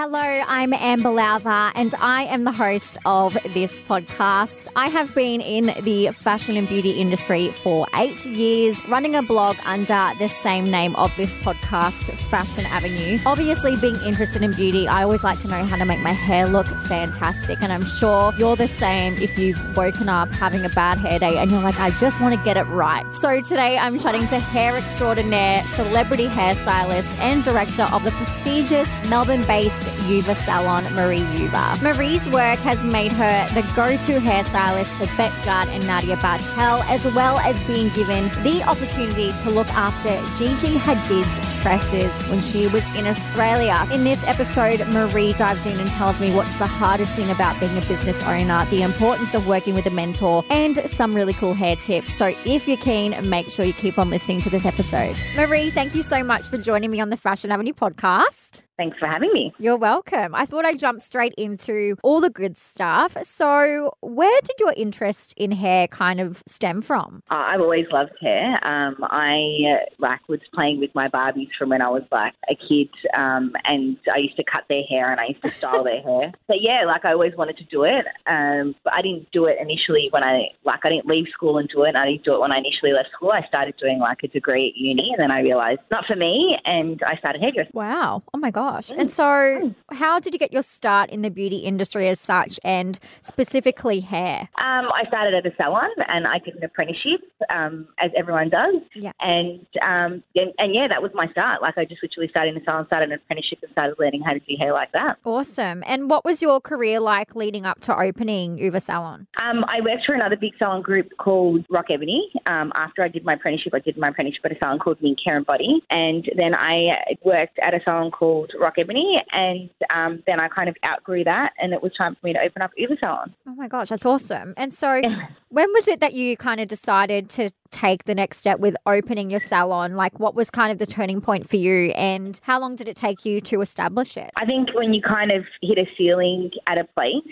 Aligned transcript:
Hello, 0.00 0.20
I'm 0.20 0.72
Amber 0.74 1.10
Lowther, 1.10 1.72
and 1.74 1.92
I 1.96 2.22
am 2.26 2.44
the 2.44 2.52
host 2.52 2.98
of 3.04 3.36
this 3.52 3.80
podcast. 3.80 4.68
I 4.76 4.86
have 4.86 5.12
been 5.12 5.40
in 5.40 5.74
the 5.82 6.12
fashion 6.12 6.56
and 6.56 6.68
beauty 6.68 6.92
industry 6.92 7.50
for 7.64 7.88
eight 7.96 8.24
years, 8.24 8.78
running 8.86 9.16
a 9.16 9.22
blog 9.22 9.56
under 9.64 10.12
the 10.20 10.28
same 10.28 10.70
name 10.70 10.94
of 10.94 11.12
this 11.16 11.32
podcast, 11.40 12.16
Fashion 12.30 12.64
Avenue. 12.66 13.18
Obviously, 13.26 13.74
being 13.74 13.96
interested 14.06 14.40
in 14.40 14.52
beauty, 14.52 14.86
I 14.86 15.02
always 15.02 15.24
like 15.24 15.40
to 15.40 15.48
know 15.48 15.64
how 15.64 15.74
to 15.74 15.84
make 15.84 15.98
my 15.98 16.12
hair 16.12 16.46
look 16.46 16.68
fantastic, 16.86 17.60
and 17.60 17.72
I'm 17.72 17.84
sure 17.84 18.32
you're 18.38 18.54
the 18.54 18.68
same 18.68 19.14
if 19.14 19.36
you've 19.36 19.58
woken 19.76 20.08
up 20.08 20.28
having 20.28 20.64
a 20.64 20.68
bad 20.68 20.98
hair 20.98 21.18
day 21.18 21.38
and 21.38 21.50
you're 21.50 21.62
like, 21.62 21.80
I 21.80 21.90
just 21.98 22.20
want 22.20 22.38
to 22.38 22.44
get 22.44 22.56
it 22.56 22.68
right. 22.68 23.04
So 23.16 23.40
today, 23.40 23.76
I'm 23.76 23.98
chatting 23.98 24.28
to 24.28 24.38
hair 24.38 24.76
extraordinaire, 24.76 25.64
celebrity 25.74 26.28
hairstylist, 26.28 27.18
and 27.18 27.42
director 27.42 27.88
of 27.90 28.04
the 28.04 28.12
prestigious 28.12 28.88
Melbourne 29.08 29.44
based 29.44 29.87
Uva 30.08 30.34
salon, 30.34 30.84
Marie 30.94 31.26
Uva. 31.38 31.78
Marie's 31.82 32.26
work 32.28 32.58
has 32.60 32.82
made 32.84 33.12
her 33.12 33.48
the 33.54 33.62
go 33.74 33.88
to 33.88 34.20
hairstylist 34.20 34.86
for 34.98 35.06
Bec 35.16 35.32
Judd 35.44 35.68
and 35.68 35.86
Nadia 35.86 36.16
Bartel, 36.16 36.82
as 36.84 37.04
well 37.14 37.38
as 37.40 37.60
being 37.66 37.88
given 37.90 38.24
the 38.42 38.62
opportunity 38.64 39.32
to 39.42 39.50
look 39.50 39.68
after 39.68 40.10
Gigi 40.38 40.76
Hadid's 40.76 41.60
tresses 41.62 42.10
when 42.30 42.40
she 42.40 42.66
was 42.68 42.84
in 42.96 43.06
Australia. 43.06 43.86
In 43.92 44.04
this 44.04 44.22
episode, 44.24 44.86
Marie 44.88 45.32
dives 45.34 45.64
in 45.66 45.78
and 45.78 45.90
tells 45.90 46.18
me 46.20 46.34
what's 46.34 46.56
the 46.58 46.66
hardest 46.66 47.12
thing 47.12 47.30
about 47.30 47.58
being 47.60 47.76
a 47.76 47.82
business 47.82 48.20
owner, 48.24 48.64
the 48.70 48.82
importance 48.82 49.34
of 49.34 49.46
working 49.46 49.74
with 49.74 49.86
a 49.86 49.90
mentor, 49.90 50.44
and 50.50 50.76
some 50.90 51.14
really 51.14 51.34
cool 51.34 51.54
hair 51.54 51.76
tips. 51.76 52.14
So 52.14 52.34
if 52.44 52.66
you're 52.66 52.76
keen, 52.78 53.28
make 53.28 53.50
sure 53.50 53.64
you 53.64 53.72
keep 53.72 53.98
on 53.98 54.10
listening 54.10 54.40
to 54.42 54.50
this 54.50 54.64
episode. 54.64 55.16
Marie, 55.36 55.70
thank 55.70 55.94
you 55.94 56.02
so 56.02 56.22
much 56.22 56.42
for 56.46 56.58
joining 56.58 56.90
me 56.90 57.00
on 57.00 57.10
the 57.10 57.16
Fashion 57.16 57.50
Avenue 57.50 57.72
podcast. 57.72 58.60
Thanks 58.78 58.96
for 58.96 59.06
having 59.06 59.32
me. 59.32 59.52
You're 59.58 59.76
welcome. 59.76 60.36
I 60.36 60.46
thought 60.46 60.64
I'd 60.64 60.78
jump 60.78 61.02
straight 61.02 61.34
into 61.36 61.96
all 62.04 62.20
the 62.20 62.30
good 62.30 62.56
stuff. 62.56 63.16
So, 63.22 63.92
where 64.02 64.40
did 64.42 64.54
your 64.60 64.72
interest 64.76 65.34
in 65.36 65.50
hair 65.50 65.88
kind 65.88 66.20
of 66.20 66.44
stem 66.46 66.80
from? 66.80 67.24
Uh, 67.28 67.34
I've 67.34 67.60
always 67.60 67.86
loved 67.90 68.12
hair. 68.20 68.52
Um, 68.64 68.98
I 69.02 69.58
uh, 69.68 69.84
like 69.98 70.20
was 70.28 70.38
playing 70.54 70.78
with 70.78 70.94
my 70.94 71.08
Barbies 71.08 71.48
from 71.58 71.70
when 71.70 71.82
I 71.82 71.88
was 71.88 72.04
like 72.12 72.34
a 72.48 72.54
kid, 72.54 72.88
um, 73.16 73.52
and 73.64 73.96
I 74.14 74.18
used 74.18 74.36
to 74.36 74.44
cut 74.44 74.62
their 74.68 74.84
hair 74.84 75.10
and 75.10 75.18
I 75.18 75.26
used 75.30 75.42
to 75.42 75.50
style 75.50 75.82
their 75.82 76.00
hair. 76.00 76.32
But 76.46 76.62
yeah, 76.62 76.84
like 76.86 77.04
I 77.04 77.12
always 77.12 77.34
wanted 77.36 77.58
to 77.58 77.64
do 77.64 77.84
it, 77.84 78.06
um, 78.26 78.74
but 78.82 78.94
I 78.94 79.02
didn't 79.02 79.30
do 79.32 79.44
it 79.44 79.58
initially 79.60 80.08
when 80.12 80.22
I 80.22 80.48
like 80.64 80.80
I 80.84 80.88
didn't 80.88 81.06
leave 81.06 81.26
school 81.30 81.58
and 81.58 81.68
do 81.68 81.82
it. 81.82 81.88
And 81.88 81.98
I 81.98 82.06
didn't 82.06 82.24
do 82.24 82.34
it 82.34 82.40
when 82.40 82.52
I 82.52 82.58
initially 82.58 82.92
left 82.92 83.10
school. 83.12 83.32
I 83.32 83.46
started 83.46 83.74
doing 83.78 83.98
like 83.98 84.22
a 84.22 84.28
degree 84.28 84.68
at 84.70 84.80
uni, 84.80 85.10
and 85.12 85.20
then 85.20 85.30
I 85.30 85.40
realized 85.40 85.80
not 85.90 86.06
for 86.06 86.16
me, 86.16 86.56
and 86.64 87.02
I 87.06 87.16
started 87.16 87.42
hairdressing. 87.42 87.72
Wow! 87.74 88.22
Oh 88.32 88.38
my 88.38 88.50
god 88.50 88.67
gosh. 88.70 88.90
And 88.90 89.10
so, 89.10 89.74
how 89.90 90.18
did 90.20 90.32
you 90.32 90.38
get 90.38 90.52
your 90.52 90.62
start 90.62 91.10
in 91.10 91.22
the 91.22 91.30
beauty 91.30 91.58
industry 91.58 92.08
as 92.08 92.20
such, 92.20 92.58
and 92.64 92.98
specifically 93.22 94.00
hair? 94.00 94.48
Um, 94.58 94.88
I 94.92 95.04
started 95.08 95.34
at 95.34 95.46
a 95.46 95.54
salon 95.56 95.90
and 96.08 96.26
I 96.26 96.38
did 96.38 96.56
an 96.56 96.64
apprenticeship, 96.64 97.20
um, 97.50 97.88
as 97.98 98.10
everyone 98.16 98.50
does. 98.50 98.76
Yeah. 98.94 99.12
And, 99.20 99.66
um, 99.82 100.22
and, 100.34 100.52
and 100.58 100.74
yeah, 100.74 100.88
that 100.88 101.02
was 101.02 101.10
my 101.14 101.30
start. 101.30 101.62
Like 101.62 101.78
I 101.78 101.84
just 101.84 102.02
literally 102.02 102.28
started 102.28 102.56
in 102.56 102.62
a 102.62 102.64
salon, 102.64 102.86
started 102.86 103.10
an 103.10 103.16
apprenticeship, 103.16 103.58
and 103.62 103.72
started 103.72 103.96
learning 103.98 104.22
how 104.22 104.32
to 104.32 104.40
do 104.40 104.54
hair 104.58 104.72
like 104.72 104.92
that. 104.92 105.18
Awesome. 105.24 105.82
And 105.86 106.10
what 106.10 106.24
was 106.24 106.42
your 106.42 106.60
career 106.60 107.00
like 107.00 107.34
leading 107.34 107.66
up 107.66 107.80
to 107.82 107.98
opening 107.98 108.58
Uva 108.58 108.80
Salon? 108.80 109.26
Um, 109.40 109.64
I 109.64 109.80
worked 109.80 110.04
for 110.06 110.14
another 110.14 110.36
big 110.36 110.52
salon 110.58 110.82
group 110.82 111.10
called 111.18 111.66
Rokk 111.68 111.90
Ebony. 111.90 112.30
Um, 112.46 112.72
after 112.74 113.02
I 113.02 113.08
did 113.08 113.24
my 113.24 113.34
apprenticeship, 113.34 113.74
I 113.74 113.80
did 113.80 113.96
my 113.96 114.08
apprenticeship 114.08 114.44
at 114.44 114.52
a 114.52 114.58
salon 114.58 114.78
called 114.78 114.98
Mink 115.02 115.18
Hair 115.24 115.38
and 115.38 115.46
Body, 115.46 115.82
and 115.90 116.28
then 116.36 116.54
I 116.54 116.88
worked 117.24 117.58
at 117.60 117.74
a 117.74 117.80
salon 117.84 118.10
called 118.10 118.52
Rokk 118.58 118.78
Ebony, 118.78 119.22
and 119.32 119.70
um, 119.94 120.22
then 120.26 120.40
I 120.40 120.48
kind 120.48 120.68
of 120.68 120.76
outgrew 120.84 121.24
that, 121.24 121.52
and 121.58 121.72
it 121.72 121.82
was 121.82 121.92
time 121.96 122.14
for 122.14 122.26
me 122.26 122.32
to 122.32 122.40
open 122.40 122.62
up 122.62 122.70
Uva 122.76 122.96
Salon. 123.00 123.34
Oh 123.46 123.54
my 123.54 123.68
gosh, 123.68 123.88
that's 123.88 124.06
awesome. 124.06 124.54
And 124.56 124.72
so, 124.72 125.00
when 125.48 125.72
was 125.72 125.88
it 125.88 126.00
that 126.00 126.14
you 126.14 126.36
kind 126.36 126.60
of 126.60 126.68
decided 126.68 127.28
to 127.30 127.50
take 127.70 128.04
the 128.04 128.14
next 128.14 128.38
step 128.38 128.60
with 128.60 128.76
opening 128.86 129.30
your 129.30 129.40
salon? 129.40 129.94
Like, 129.94 130.18
what 130.18 130.34
was 130.34 130.50
kind 130.50 130.72
of 130.72 130.78
the 130.78 130.86
turning 130.86 131.20
point 131.20 131.48
for 131.48 131.56
you, 131.56 131.90
and 131.92 132.38
how 132.42 132.60
long 132.60 132.76
did 132.76 132.88
it 132.88 132.96
take 132.96 133.24
you 133.24 133.40
to 133.42 133.60
establish 133.60 134.16
it? 134.16 134.30
I 134.36 134.44
think 134.44 134.74
when 134.74 134.92
you 134.94 135.02
kind 135.02 135.32
of 135.32 135.44
hit 135.62 135.78
a 135.78 135.86
ceiling 135.96 136.50
at 136.66 136.78
a 136.78 136.84
place, 136.84 137.22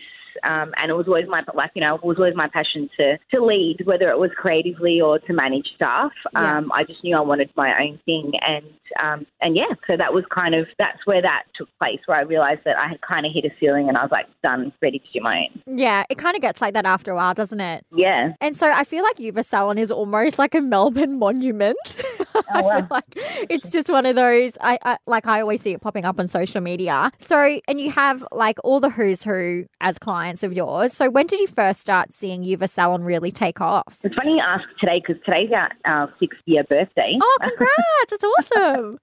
um, 0.45 0.73
and 0.77 0.91
it 0.91 0.95
was 0.95 1.07
always 1.07 1.27
my 1.29 1.43
like 1.55 1.71
you 1.75 1.81
know 1.81 1.97
it 1.97 2.05
was 2.05 2.19
always 2.19 2.35
my 2.35 2.49
passion 2.49 2.89
to 2.99 3.19
to 3.33 3.45
lead, 3.45 3.79
whether 3.85 4.11
it 4.11 4.19
was 4.19 4.31
creatively 4.37 5.01
or 5.01 5.19
to 5.19 5.33
manage 5.33 5.69
staff. 5.75 6.13
Yeah. 6.33 6.59
Um, 6.59 6.73
I 6.73 6.85
just 6.85 7.03
knew 7.03 7.17
I 7.17 7.21
wanted 7.21 7.51
my 7.57 7.73
own 7.81 8.01
thing, 8.05 8.33
and 8.47 8.67
um, 9.03 9.27
and 9.41 9.57
yeah, 9.57 9.73
so 9.87 9.97
that 9.97 10.13
was 10.13 10.25
kind 10.31 10.55
of 10.55 10.67
that's 10.79 11.05
where 11.07 11.23
that 11.23 11.45
took 11.55 11.69
place, 11.79 12.01
where 12.07 12.19
I 12.19 12.23
realised 12.23 12.63
that 12.65 12.79
I 12.79 12.89
had 12.89 13.01
kind 13.01 13.27
of 13.27 13.33
hit 13.33 13.45
a 13.45 13.51
ceiling, 13.61 13.89
and 13.89 13.97
I 13.97 14.03
was 14.03 14.11
like 14.11 14.27
done, 14.43 14.73
ready 14.83 14.99
to 14.99 15.05
do 15.13 15.21
my 15.23 15.49
own. 15.49 15.79
Yeah, 15.79 16.05
it 16.11 16.19
kind 16.19 16.37
of 16.37 16.43
gets 16.43 16.61
like 16.61 16.75
that 16.75 16.87
after 16.87 17.11
a 17.11 17.17
while, 17.17 17.35
doesn't 17.35 17.61
it? 17.61 17.85
Yeah, 17.95 18.33
And 18.41 18.57
so 18.57 18.71
I 18.71 18.85
feel 18.85 19.03
like 19.03 19.19
Uva 19.19 19.43
Salon 19.43 19.79
is 19.79 19.91
almost 19.91 20.39
like 20.39 20.55
a 20.55 20.61
Melbourne 20.61 21.19
monument. 21.19 21.77
I 22.53 22.63
wow. 22.63 22.79
feel 22.79 22.87
like 22.91 23.05
it's 23.51 23.71
just 23.71 23.89
one 23.89 24.07
of 24.07 24.17
those. 24.17 24.53
I, 24.61 24.79
I 24.83 24.99
like 25.07 25.27
I 25.27 25.41
always 25.41 25.63
see 25.63 25.73
it 25.73 25.81
popping 25.81 26.05
up 26.05 26.19
on 26.19 26.29
social 26.29 26.61
media. 26.61 27.11
So 27.19 27.61
and 27.69 27.81
you 27.81 27.91
have 27.91 28.25
like 28.33 28.59
all 28.65 28.81
the 28.81 28.91
who's 28.91 29.23
who 29.23 29.67
as 29.81 29.99
clients 29.99 30.43
of 30.43 30.53
yours. 30.53 30.93
So 30.93 31.11
when 31.11 31.27
did 31.27 31.41
you 31.41 31.47
first 31.47 31.81
start 31.81 32.13
seeing 32.13 32.43
Uva 32.43 32.69
Salon 32.69 33.05
really 33.05 33.31
take 33.31 33.61
off? 33.61 33.99
it's 34.03 34.15
funny 34.15 34.37
you 34.37 34.43
ask 34.43 34.65
today 34.79 35.03
because 35.05 35.23
today's 35.25 35.51
our, 35.53 35.71
our 35.85 36.13
sixth 36.21 36.41
year 36.47 36.65
birthday. 36.65 37.13
Oh, 37.21 37.39
congrats! 37.43 38.13
It's 38.13 38.25
awesome. 38.25 38.99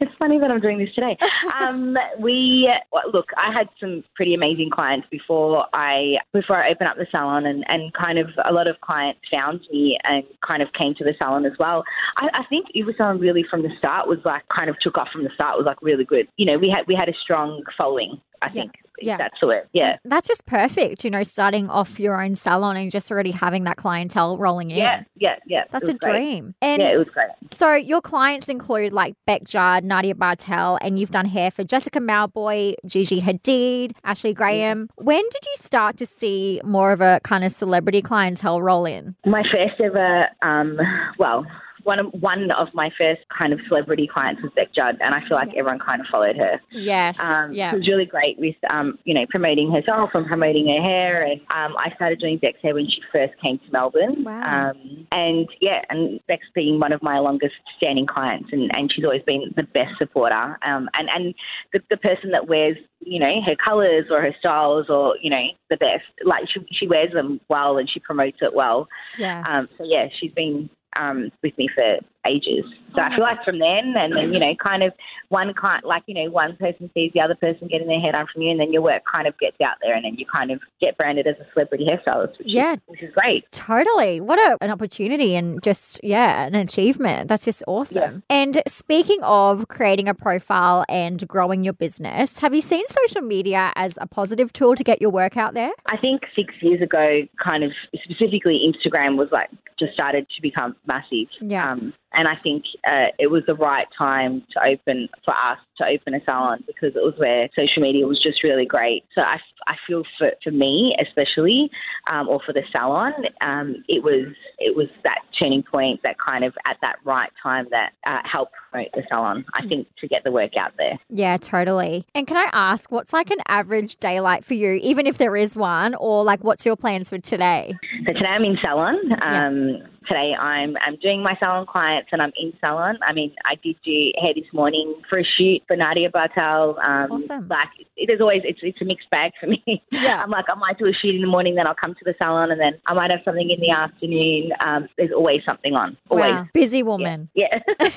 it's 0.00 0.12
funny 0.18 0.38
that 0.38 0.50
I'm 0.50 0.60
doing 0.60 0.78
this 0.78 0.94
today. 0.94 1.16
Um, 1.60 1.96
we 2.20 2.70
look. 3.12 3.26
I 3.36 3.52
had 3.52 3.68
some 3.80 4.04
pretty 4.14 4.34
amazing 4.34 4.70
clients 4.70 5.06
before 5.10 5.66
I 5.72 6.16
before 6.32 6.56
I 6.56 6.70
opened 6.70 6.88
up 6.88 6.96
the 6.96 7.06
salon, 7.10 7.46
and, 7.46 7.64
and 7.68 7.92
kind 7.94 8.18
of 8.18 8.28
a 8.44 8.52
lot 8.52 8.68
of 8.68 8.80
clients 8.80 9.20
found 9.32 9.60
me 9.72 9.98
and 10.04 10.24
kind 10.46 10.62
of 10.62 10.68
came 10.72 10.94
to 10.96 11.04
the 11.04 11.14
salon 11.18 11.46
as 11.46 11.52
well. 11.58 11.84
I, 12.16 12.28
I 12.34 12.44
think 12.48 12.66
Salon 12.96 13.18
really 13.18 13.44
from 13.50 13.62
the 13.62 13.70
start 13.78 14.08
was 14.08 14.18
like 14.24 14.42
kind 14.48 14.70
of 14.70 14.76
took 14.80 14.96
off 14.98 15.08
from 15.12 15.24
the 15.24 15.30
start 15.34 15.56
was 15.56 15.66
like 15.66 15.80
really 15.82 16.04
good. 16.04 16.28
You 16.36 16.46
know, 16.46 16.58
we 16.58 16.68
had 16.68 16.86
we 16.86 16.94
had 16.94 17.08
a 17.08 17.14
strong 17.22 17.62
following. 17.76 18.20
I 18.40 18.46
Yeah, 18.46 18.52
think 18.62 18.72
yeah. 19.00 19.16
that's 19.16 19.42
word. 19.42 19.66
Yeah. 19.72 19.96
That's 20.04 20.28
just 20.28 20.46
perfect, 20.46 21.04
you 21.04 21.10
know, 21.10 21.24
starting 21.24 21.68
off 21.68 21.98
your 21.98 22.22
own 22.22 22.36
salon 22.36 22.76
and 22.76 22.88
just 22.88 23.10
already 23.10 23.32
having 23.32 23.64
that 23.64 23.76
clientele 23.78 24.38
rolling 24.38 24.70
in. 24.70 24.76
Yeah, 24.78 25.02
yeah, 25.16 25.36
yeah. 25.44 25.64
That's 25.72 25.88
a 25.88 25.94
great. 25.94 26.12
dream. 26.12 26.54
And 26.62 26.80
Yeah, 26.80 26.92
it 26.92 26.98
was 26.98 27.08
great. 27.08 27.30
So 27.52 27.74
your 27.74 28.00
clients 28.00 28.48
include 28.48 28.92
like 28.92 29.14
Bec 29.26 29.42
Judd, 29.42 29.82
Nadia 29.82 30.14
Bartel, 30.14 30.78
and 30.80 31.00
you've 31.00 31.10
done 31.10 31.26
hair 31.26 31.50
for 31.50 31.64
Jessica 31.64 31.98
Mauboy, 31.98 32.74
Gigi 32.86 33.20
Hadid, 33.20 33.92
Ashley 34.04 34.34
Graham. 34.34 34.88
When 34.94 35.22
did 35.22 35.44
you 35.44 35.54
start 35.56 35.96
to 35.96 36.06
see 36.06 36.60
more 36.64 36.92
of 36.92 37.00
a 37.00 37.18
kind 37.24 37.42
of 37.42 37.50
celebrity 37.50 38.02
clientele 38.02 38.62
roll 38.62 38.84
in? 38.86 39.16
My 39.26 39.42
first 39.42 39.80
ever, 39.80 40.28
um, 40.42 40.78
well, 41.18 41.44
one 41.84 41.98
of 41.98 42.06
one 42.20 42.50
of 42.50 42.68
my 42.74 42.90
first 42.98 43.22
kind 43.36 43.52
of 43.52 43.60
celebrity 43.68 44.08
clients 44.12 44.42
was 44.42 44.52
Bec 44.54 44.74
Judd, 44.74 44.98
and 45.00 45.14
I 45.14 45.20
feel 45.26 45.36
like 45.36 45.48
everyone 45.56 45.78
kind 45.78 46.00
of 46.00 46.06
followed 46.08 46.36
her. 46.36 46.60
Yes. 46.70 47.18
Um, 47.18 47.52
yeah. 47.52 47.70
She 47.70 47.76
was 47.76 47.88
really 47.88 48.04
great 48.06 48.38
with, 48.38 48.56
um, 48.70 48.98
you 49.04 49.14
know, 49.14 49.26
promoting 49.28 49.70
herself 49.72 50.10
and 50.14 50.26
promoting 50.26 50.68
her 50.68 50.82
hair. 50.82 51.22
And 51.22 51.40
um, 51.54 51.76
I 51.78 51.92
started 51.94 52.20
doing 52.20 52.38
Bec's 52.38 52.60
hair 52.62 52.74
when 52.74 52.86
she 52.86 53.00
first 53.12 53.34
came 53.42 53.58
to 53.58 53.72
Melbourne. 53.72 54.24
Wow. 54.24 54.70
Um, 54.70 55.06
and 55.12 55.48
yeah, 55.60 55.82
and 55.90 56.20
Bec's 56.26 56.46
been 56.54 56.80
one 56.80 56.92
of 56.92 57.02
my 57.02 57.18
longest 57.18 57.54
standing 57.76 58.06
clients, 58.06 58.50
and, 58.52 58.70
and 58.76 58.92
she's 58.92 59.04
always 59.04 59.22
been 59.22 59.52
the 59.56 59.62
best 59.62 59.98
supporter. 59.98 60.58
Um, 60.62 60.88
and 60.94 61.08
and 61.14 61.34
the, 61.72 61.80
the 61.90 61.96
person 61.96 62.30
that 62.32 62.48
wears, 62.48 62.76
you 63.00 63.18
know, 63.18 63.40
her 63.46 63.56
colours 63.56 64.06
or 64.10 64.20
her 64.20 64.34
styles 64.38 64.88
or 64.88 65.16
you 65.22 65.30
know 65.30 65.44
the 65.70 65.76
best. 65.76 66.04
Like 66.24 66.44
she 66.52 66.60
she 66.72 66.86
wears 66.86 67.12
them 67.12 67.40
well 67.48 67.78
and 67.78 67.88
she 67.88 68.00
promotes 68.00 68.38
it 68.40 68.54
well. 68.54 68.88
yeah. 69.18 69.42
Um, 69.48 69.68
so 69.76 69.84
yeah, 69.84 70.08
she's 70.18 70.32
been 70.32 70.70
um, 70.96 71.30
with 71.42 71.56
me 71.58 71.68
for 71.74 71.98
ages. 72.26 72.64
So 72.94 73.02
I 73.02 73.10
feel 73.14 73.20
like 73.24 73.44
from 73.44 73.58
then, 73.58 73.94
and 73.96 74.16
then 74.16 74.32
you 74.32 74.40
know, 74.40 74.54
kind 74.56 74.82
of 74.82 74.92
one 75.28 75.52
kind, 75.54 75.82
like 75.84 76.02
you 76.06 76.14
know, 76.14 76.30
one 76.30 76.56
person 76.56 76.90
sees 76.94 77.12
the 77.14 77.20
other 77.20 77.34
person 77.34 77.68
getting 77.68 77.86
their 77.86 78.00
hair 78.00 78.12
done 78.12 78.26
from 78.32 78.42
you, 78.42 78.50
and 78.50 78.58
then 78.58 78.72
your 78.72 78.82
work 78.82 79.02
kind 79.12 79.26
of 79.28 79.38
gets 79.38 79.60
out 79.60 79.76
there, 79.82 79.94
and 79.94 80.04
then 80.04 80.14
you 80.16 80.24
kind 80.26 80.50
of 80.50 80.60
get 80.80 80.96
branded 80.96 81.26
as 81.26 81.36
a 81.40 81.46
celebrity 81.52 81.86
hairstylist, 81.86 82.38
which 82.38 82.46
Yeah. 82.48 82.74
is, 82.74 82.78
which 82.86 83.02
is 83.02 83.12
great. 83.14 83.44
Totally. 83.52 84.20
What 84.20 84.38
a, 84.38 84.56
an 84.62 84.70
opportunity 84.70 85.36
and 85.36 85.62
just, 85.62 86.00
yeah, 86.02 86.46
an 86.46 86.54
achievement. 86.54 87.28
That's 87.28 87.44
just 87.44 87.62
awesome. 87.66 88.22
And 88.30 88.62
speaking 88.66 89.18
of 89.22 89.68
creating 89.68 90.08
a 90.08 90.14
profile 90.14 90.84
and 90.88 91.26
growing 91.28 91.62
your 91.64 91.74
business, 91.74 92.38
have 92.38 92.54
you 92.54 92.62
seen 92.62 92.84
social 92.88 93.20
media 93.22 93.72
as 93.76 93.98
a 94.00 94.06
positive 94.06 94.52
tool 94.52 94.74
to 94.74 94.82
get 94.82 95.00
your 95.02 95.10
work 95.10 95.36
out 95.36 95.54
there? 95.54 95.70
I 95.86 95.98
think 95.98 96.22
six 96.34 96.54
years 96.62 96.80
ago, 96.80 97.22
kind 97.42 97.64
of 97.64 97.72
specifically 98.02 98.60
Instagram 98.66 99.16
was 99.16 99.28
like 99.30 99.50
just 99.78 99.92
started 99.92 100.26
to 100.34 100.42
become 100.42 100.74
massive. 100.86 101.28
Yeah. 101.40 101.72
Um, 101.72 101.92
and 102.18 102.26
I 102.26 102.34
think 102.42 102.64
uh, 102.84 103.14
it 103.16 103.28
was 103.28 103.44
the 103.46 103.54
right 103.54 103.86
time 103.96 104.42
to 104.52 104.60
open 104.64 105.08
for 105.24 105.32
us 105.32 105.58
to 105.78 105.86
open 105.86 106.14
a 106.14 106.24
salon 106.24 106.64
because 106.66 106.96
it 106.96 107.02
was 107.02 107.14
where 107.16 107.48
social 107.54 107.80
media 107.80 108.08
was 108.08 108.20
just 108.20 108.42
really 108.42 108.66
great. 108.66 109.04
So 109.14 109.20
I, 109.20 109.38
I 109.68 109.76
feel 109.86 110.02
for, 110.18 110.32
for 110.42 110.50
me 110.50 110.96
especially, 111.00 111.70
um, 112.10 112.28
or 112.28 112.40
for 112.44 112.52
the 112.52 112.62
salon, 112.72 113.12
um, 113.40 113.84
it 113.88 114.02
was 114.02 114.34
it 114.58 114.76
was 114.76 114.88
that 115.04 115.20
turning 115.38 115.62
point 115.62 116.00
that 116.02 116.16
kind 116.18 116.42
of 116.42 116.54
at 116.66 116.76
that 116.82 116.96
right 117.04 117.30
time 117.40 117.68
that 117.70 117.92
uh, 118.04 118.18
helped 118.24 118.54
promote 118.68 118.88
the 118.94 119.04
salon. 119.08 119.44
I 119.54 119.64
think 119.68 119.86
to 120.00 120.08
get 120.08 120.24
the 120.24 120.32
work 120.32 120.56
out 120.58 120.72
there. 120.76 120.98
Yeah, 121.08 121.36
totally. 121.36 122.04
And 122.16 122.26
can 122.26 122.36
I 122.36 122.50
ask, 122.52 122.90
what's 122.90 123.12
like 123.12 123.30
an 123.30 123.38
average 123.46 123.96
daylight 123.98 124.44
for 124.44 124.54
you, 124.54 124.72
even 124.72 125.06
if 125.06 125.18
there 125.18 125.36
is 125.36 125.56
one, 125.56 125.94
or 125.94 126.24
like 126.24 126.42
what's 126.42 126.66
your 126.66 126.74
plans 126.74 127.08
for 127.08 127.18
today? 127.18 127.76
So 128.04 128.12
today 128.12 128.26
I'm 128.26 128.42
in 128.42 128.58
salon. 128.60 128.96
Um, 129.22 129.68
yeah 129.68 129.86
today 130.08 130.34
I'm 130.34 130.76
I'm 130.80 130.96
doing 130.96 131.22
my 131.22 131.36
salon 131.38 131.66
clients 131.66 132.08
and 132.12 132.20
I'm 132.20 132.32
in 132.36 132.52
salon. 132.60 132.98
I 133.02 133.12
mean, 133.12 133.34
I 133.44 133.54
did 133.62 133.76
do 133.84 134.10
hair 134.20 134.32
this 134.34 134.52
morning 134.52 134.94
for 135.08 135.18
a 135.18 135.24
shoot 135.24 135.62
for 135.66 135.76
Nadia 135.76 136.10
Bartel. 136.10 136.78
Um, 136.80 137.12
awesome. 137.12 137.48
Like 137.48 137.68
it 137.96 138.10
is 138.10 138.20
always 138.20 138.42
it's 138.44 138.60
it's 138.62 138.80
a 138.80 138.84
mixed 138.84 139.10
bag 139.10 139.32
for 139.38 139.46
me. 139.46 139.82
Yeah. 139.92 140.22
I'm 140.24 140.30
like 140.30 140.46
I 140.48 140.54
might 140.54 140.78
do 140.78 140.86
a 140.86 140.92
shoot 140.92 141.14
in 141.14 141.20
the 141.20 141.26
morning, 141.26 141.54
then 141.54 141.66
I'll 141.66 141.74
come 141.74 141.94
to 141.94 142.04
the 142.04 142.14
salon, 142.18 142.50
and 142.50 142.60
then 142.60 142.74
I 142.86 142.94
might 142.94 143.10
have 143.10 143.20
something 143.24 143.50
in 143.50 143.60
the 143.60 143.70
afternoon. 143.70 144.50
Um, 144.60 144.88
there's 144.96 145.12
always 145.12 145.40
something 145.44 145.74
on. 145.74 145.96
Always. 146.08 146.34
Wow. 146.34 146.46
Busy 146.52 146.82
woman. 146.82 147.28
Yeah. 147.34 147.58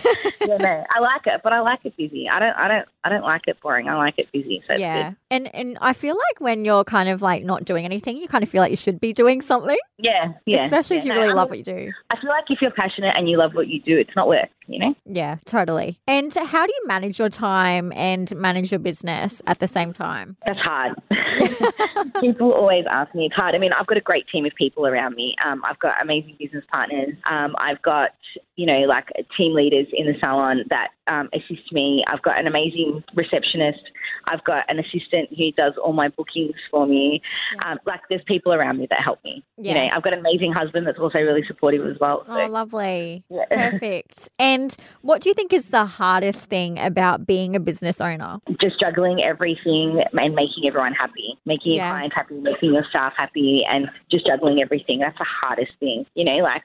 Yeah. 0.41 0.47
yeah. 0.47 0.57
no, 0.57 0.83
I 0.89 0.99
like 0.99 1.27
it, 1.27 1.41
but 1.43 1.53
I 1.53 1.61
like 1.61 1.79
it 1.83 1.95
busy. 1.97 2.27
I 2.27 2.39
don't 2.39 2.55
I 2.55 2.67
don't 2.67 2.87
I 3.03 3.09
don't 3.09 3.23
like 3.23 3.43
it 3.47 3.59
boring. 3.61 3.87
I 3.87 3.95
like 3.95 4.15
it 4.17 4.31
busy. 4.31 4.63
So 4.67 4.75
yeah. 4.75 5.13
And 5.29 5.53
and 5.55 5.77
I 5.81 5.93
feel 5.93 6.15
like 6.15 6.41
when 6.41 6.65
you're 6.65 6.83
kind 6.83 7.09
of 7.09 7.21
like 7.21 7.43
not 7.43 7.65
doing 7.65 7.85
anything, 7.85 8.17
you 8.17 8.27
kind 8.27 8.43
of 8.43 8.49
feel 8.49 8.61
like 8.61 8.71
you 8.71 8.77
should 8.77 8.99
be 8.99 9.13
doing 9.13 9.41
something. 9.41 9.77
Yeah. 9.97 10.33
Yeah. 10.45 10.65
Especially 10.65 10.97
yeah. 10.97 11.01
if 11.01 11.05
you 11.05 11.13
no, 11.13 11.21
really 11.21 11.31
I 11.31 11.35
love 11.35 11.49
what 11.49 11.57
you 11.59 11.63
do. 11.63 11.91
I 12.11 12.19
feel 12.19 12.29
like 12.29 12.43
if 12.49 12.61
you're 12.61 12.71
passionate 12.71 13.13
and 13.15 13.29
you 13.29 13.37
love 13.37 13.53
what 13.53 13.69
you 13.69 13.81
do, 13.81 13.97
it's 13.97 14.15
not 14.17 14.27
work, 14.27 14.49
you 14.67 14.79
know? 14.79 14.93
Yeah, 15.05 15.37
totally. 15.45 15.97
And 16.07 16.33
how 16.33 16.65
do 16.65 16.73
you 16.73 16.87
manage 16.87 17.17
your 17.17 17.29
time 17.29 17.93
and 17.95 18.35
manage 18.35 18.69
your 18.69 18.79
business 18.79 19.41
at 19.47 19.59
the 19.59 19.67
same 19.67 19.93
time? 19.93 20.35
That's 20.45 20.59
hard. 20.59 21.01
people 22.19 22.51
always 22.51 22.83
ask 22.91 23.15
me. 23.15 23.27
It's 23.27 23.35
hard. 23.35 23.55
I 23.55 23.59
mean, 23.59 23.71
I've 23.71 23.87
got 23.87 23.97
a 23.97 24.01
great 24.01 24.27
team 24.27 24.45
of 24.45 24.51
people 24.55 24.85
around 24.85 25.15
me. 25.15 25.35
Um, 25.45 25.61
I've 25.65 25.79
got 25.79 26.01
amazing 26.01 26.35
business 26.37 26.65
partners. 26.69 27.15
Um, 27.29 27.55
I've 27.57 27.81
got, 27.81 28.09
you 28.57 28.65
know, 28.65 28.81
like 28.81 29.07
team 29.37 29.53
leaders 29.53 29.87
in 29.93 30.07
the 30.07 30.15
salon 30.19 30.65
that 30.69 30.89
um, 31.07 31.29
assist 31.33 31.71
me. 31.71 32.03
I've 32.07 32.21
got 32.21 32.37
an 32.37 32.45
amazing 32.45 33.05
receptionist. 33.15 33.79
I've 34.27 34.43
got 34.43 34.65
an 34.69 34.79
assistant 34.79 35.29
who 35.37 35.51
does 35.51 35.73
all 35.83 35.93
my 35.93 36.09
bookings 36.09 36.55
for 36.69 36.85
me. 36.85 37.21
Yeah. 37.55 37.71
Um, 37.71 37.79
like, 37.85 38.01
there's 38.09 38.23
people 38.25 38.53
around 38.53 38.77
me 38.77 38.87
that 38.89 39.01
help 39.01 39.23
me. 39.23 39.43
Yeah. 39.57 39.73
You 39.73 39.79
know, 39.79 39.89
I've 39.95 40.03
got 40.03 40.13
an 40.13 40.19
amazing 40.19 40.53
husband 40.53 40.87
that's 40.87 40.99
also 40.99 41.19
really 41.19 41.43
supportive 41.47 41.85
as 41.85 41.97
well. 41.99 42.23
So. 42.27 42.33
Oh, 42.33 42.47
lovely. 42.47 43.23
Yeah. 43.29 43.45
Perfect. 43.71 44.29
And 44.39 44.75
what 45.01 45.21
do 45.21 45.29
you 45.29 45.35
think 45.35 45.53
is 45.53 45.65
the 45.65 45.85
hardest 45.85 46.45
thing 46.47 46.79
about 46.79 47.25
being 47.25 47.55
a 47.55 47.59
business 47.59 48.01
owner? 48.01 48.39
Just 48.59 48.79
juggling 48.79 49.23
everything 49.23 50.01
and 50.13 50.35
making 50.35 50.67
everyone 50.67 50.93
happy, 50.93 51.37
making 51.45 51.75
your 51.75 51.85
clients 51.85 52.15
happy, 52.15 52.35
making 52.35 52.73
your 52.73 52.85
staff 52.89 53.13
happy, 53.17 53.63
and 53.69 53.87
just 54.09 54.25
juggling 54.25 54.61
everything. 54.61 54.99
That's 54.99 55.17
the 55.17 55.25
hardest 55.25 55.71
thing. 55.79 56.05
You 56.15 56.25
know, 56.25 56.37
like 56.37 56.63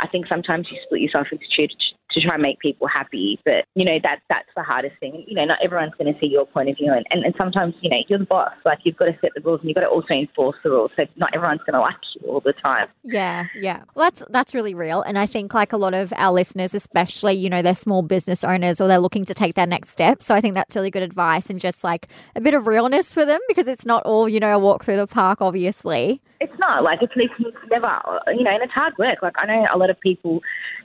I 0.00 0.08
think 0.08 0.26
sometimes 0.26 0.68
you 0.70 0.78
split 0.84 1.00
yourself 1.00 1.28
into 1.30 1.44
two 1.56 1.66
to 2.20 2.26
try 2.26 2.34
and 2.34 2.42
make 2.42 2.58
people 2.58 2.86
happy. 2.86 3.38
But, 3.44 3.64
you 3.74 3.84
know, 3.84 3.98
that 4.02 4.20
that's 4.28 4.48
the 4.56 4.62
hardest 4.62 4.96
thing. 5.00 5.24
You 5.26 5.34
know, 5.34 5.44
not 5.44 5.58
everyone's 5.62 5.94
going 5.98 6.12
to 6.12 6.18
see 6.20 6.26
your 6.26 6.46
point 6.46 6.68
of 6.68 6.76
view. 6.76 6.92
And, 6.92 7.06
and, 7.10 7.24
and 7.24 7.34
sometimes, 7.38 7.74
you 7.80 7.90
know, 7.90 7.98
you're 8.08 8.18
the 8.18 8.24
boss. 8.24 8.52
Like, 8.64 8.80
you've 8.84 8.96
got 8.96 9.06
to 9.06 9.18
set 9.20 9.30
the 9.34 9.40
rules 9.40 9.60
and 9.60 9.68
you've 9.68 9.74
got 9.74 9.82
to 9.82 9.88
also 9.88 10.14
enforce 10.14 10.56
the 10.62 10.70
rules. 10.70 10.90
So 10.96 11.04
not 11.16 11.34
everyone's 11.34 11.60
going 11.60 11.74
to 11.74 11.80
like 11.80 11.96
you 12.14 12.28
all 12.28 12.40
the 12.40 12.52
time. 12.52 12.88
Yeah, 13.04 13.46
yeah. 13.58 13.82
Well, 13.94 14.06
that's, 14.10 14.22
that's 14.30 14.54
really 14.54 14.74
real. 14.74 15.02
And 15.02 15.18
I 15.18 15.26
think, 15.26 15.54
like, 15.54 15.72
a 15.72 15.76
lot 15.76 15.94
of 15.94 16.12
our 16.16 16.32
listeners, 16.32 16.74
especially, 16.74 17.34
you 17.34 17.50
know, 17.50 17.62
they're 17.62 17.74
small 17.74 18.02
business 18.02 18.44
owners 18.44 18.80
or 18.80 18.88
they're 18.88 18.98
looking 18.98 19.24
to 19.26 19.34
take 19.34 19.54
their 19.54 19.66
next 19.66 19.90
step. 19.90 20.22
So 20.22 20.34
I 20.34 20.40
think 20.40 20.54
that's 20.54 20.74
really 20.74 20.90
good 20.90 21.02
advice 21.02 21.50
and 21.50 21.60
just 21.60 21.84
like 21.84 22.08
a 22.36 22.40
bit 22.40 22.54
of 22.54 22.66
realness 22.66 23.12
for 23.12 23.24
them 23.24 23.40
because 23.48 23.68
it's 23.68 23.86
not 23.86 24.04
all, 24.04 24.28
you 24.28 24.40
know, 24.40 24.54
a 24.54 24.58
walk 24.58 24.84
through 24.84 24.96
the 24.96 25.06
park, 25.06 25.40
obviously. 25.40 26.20
It's 26.40 26.58
not 26.58 26.84
like 26.84 27.02
it's, 27.02 27.12
it's 27.16 27.56
never, 27.70 28.00
you 28.28 28.44
know, 28.44 28.50
and 28.50 28.62
it's 28.62 28.72
hard 28.72 28.96
work. 28.98 29.22
Like 29.22 29.34
I 29.38 29.46
know 29.46 29.66
a 29.72 29.78
lot 29.78 29.90
of 29.90 29.98
people, 30.00 30.40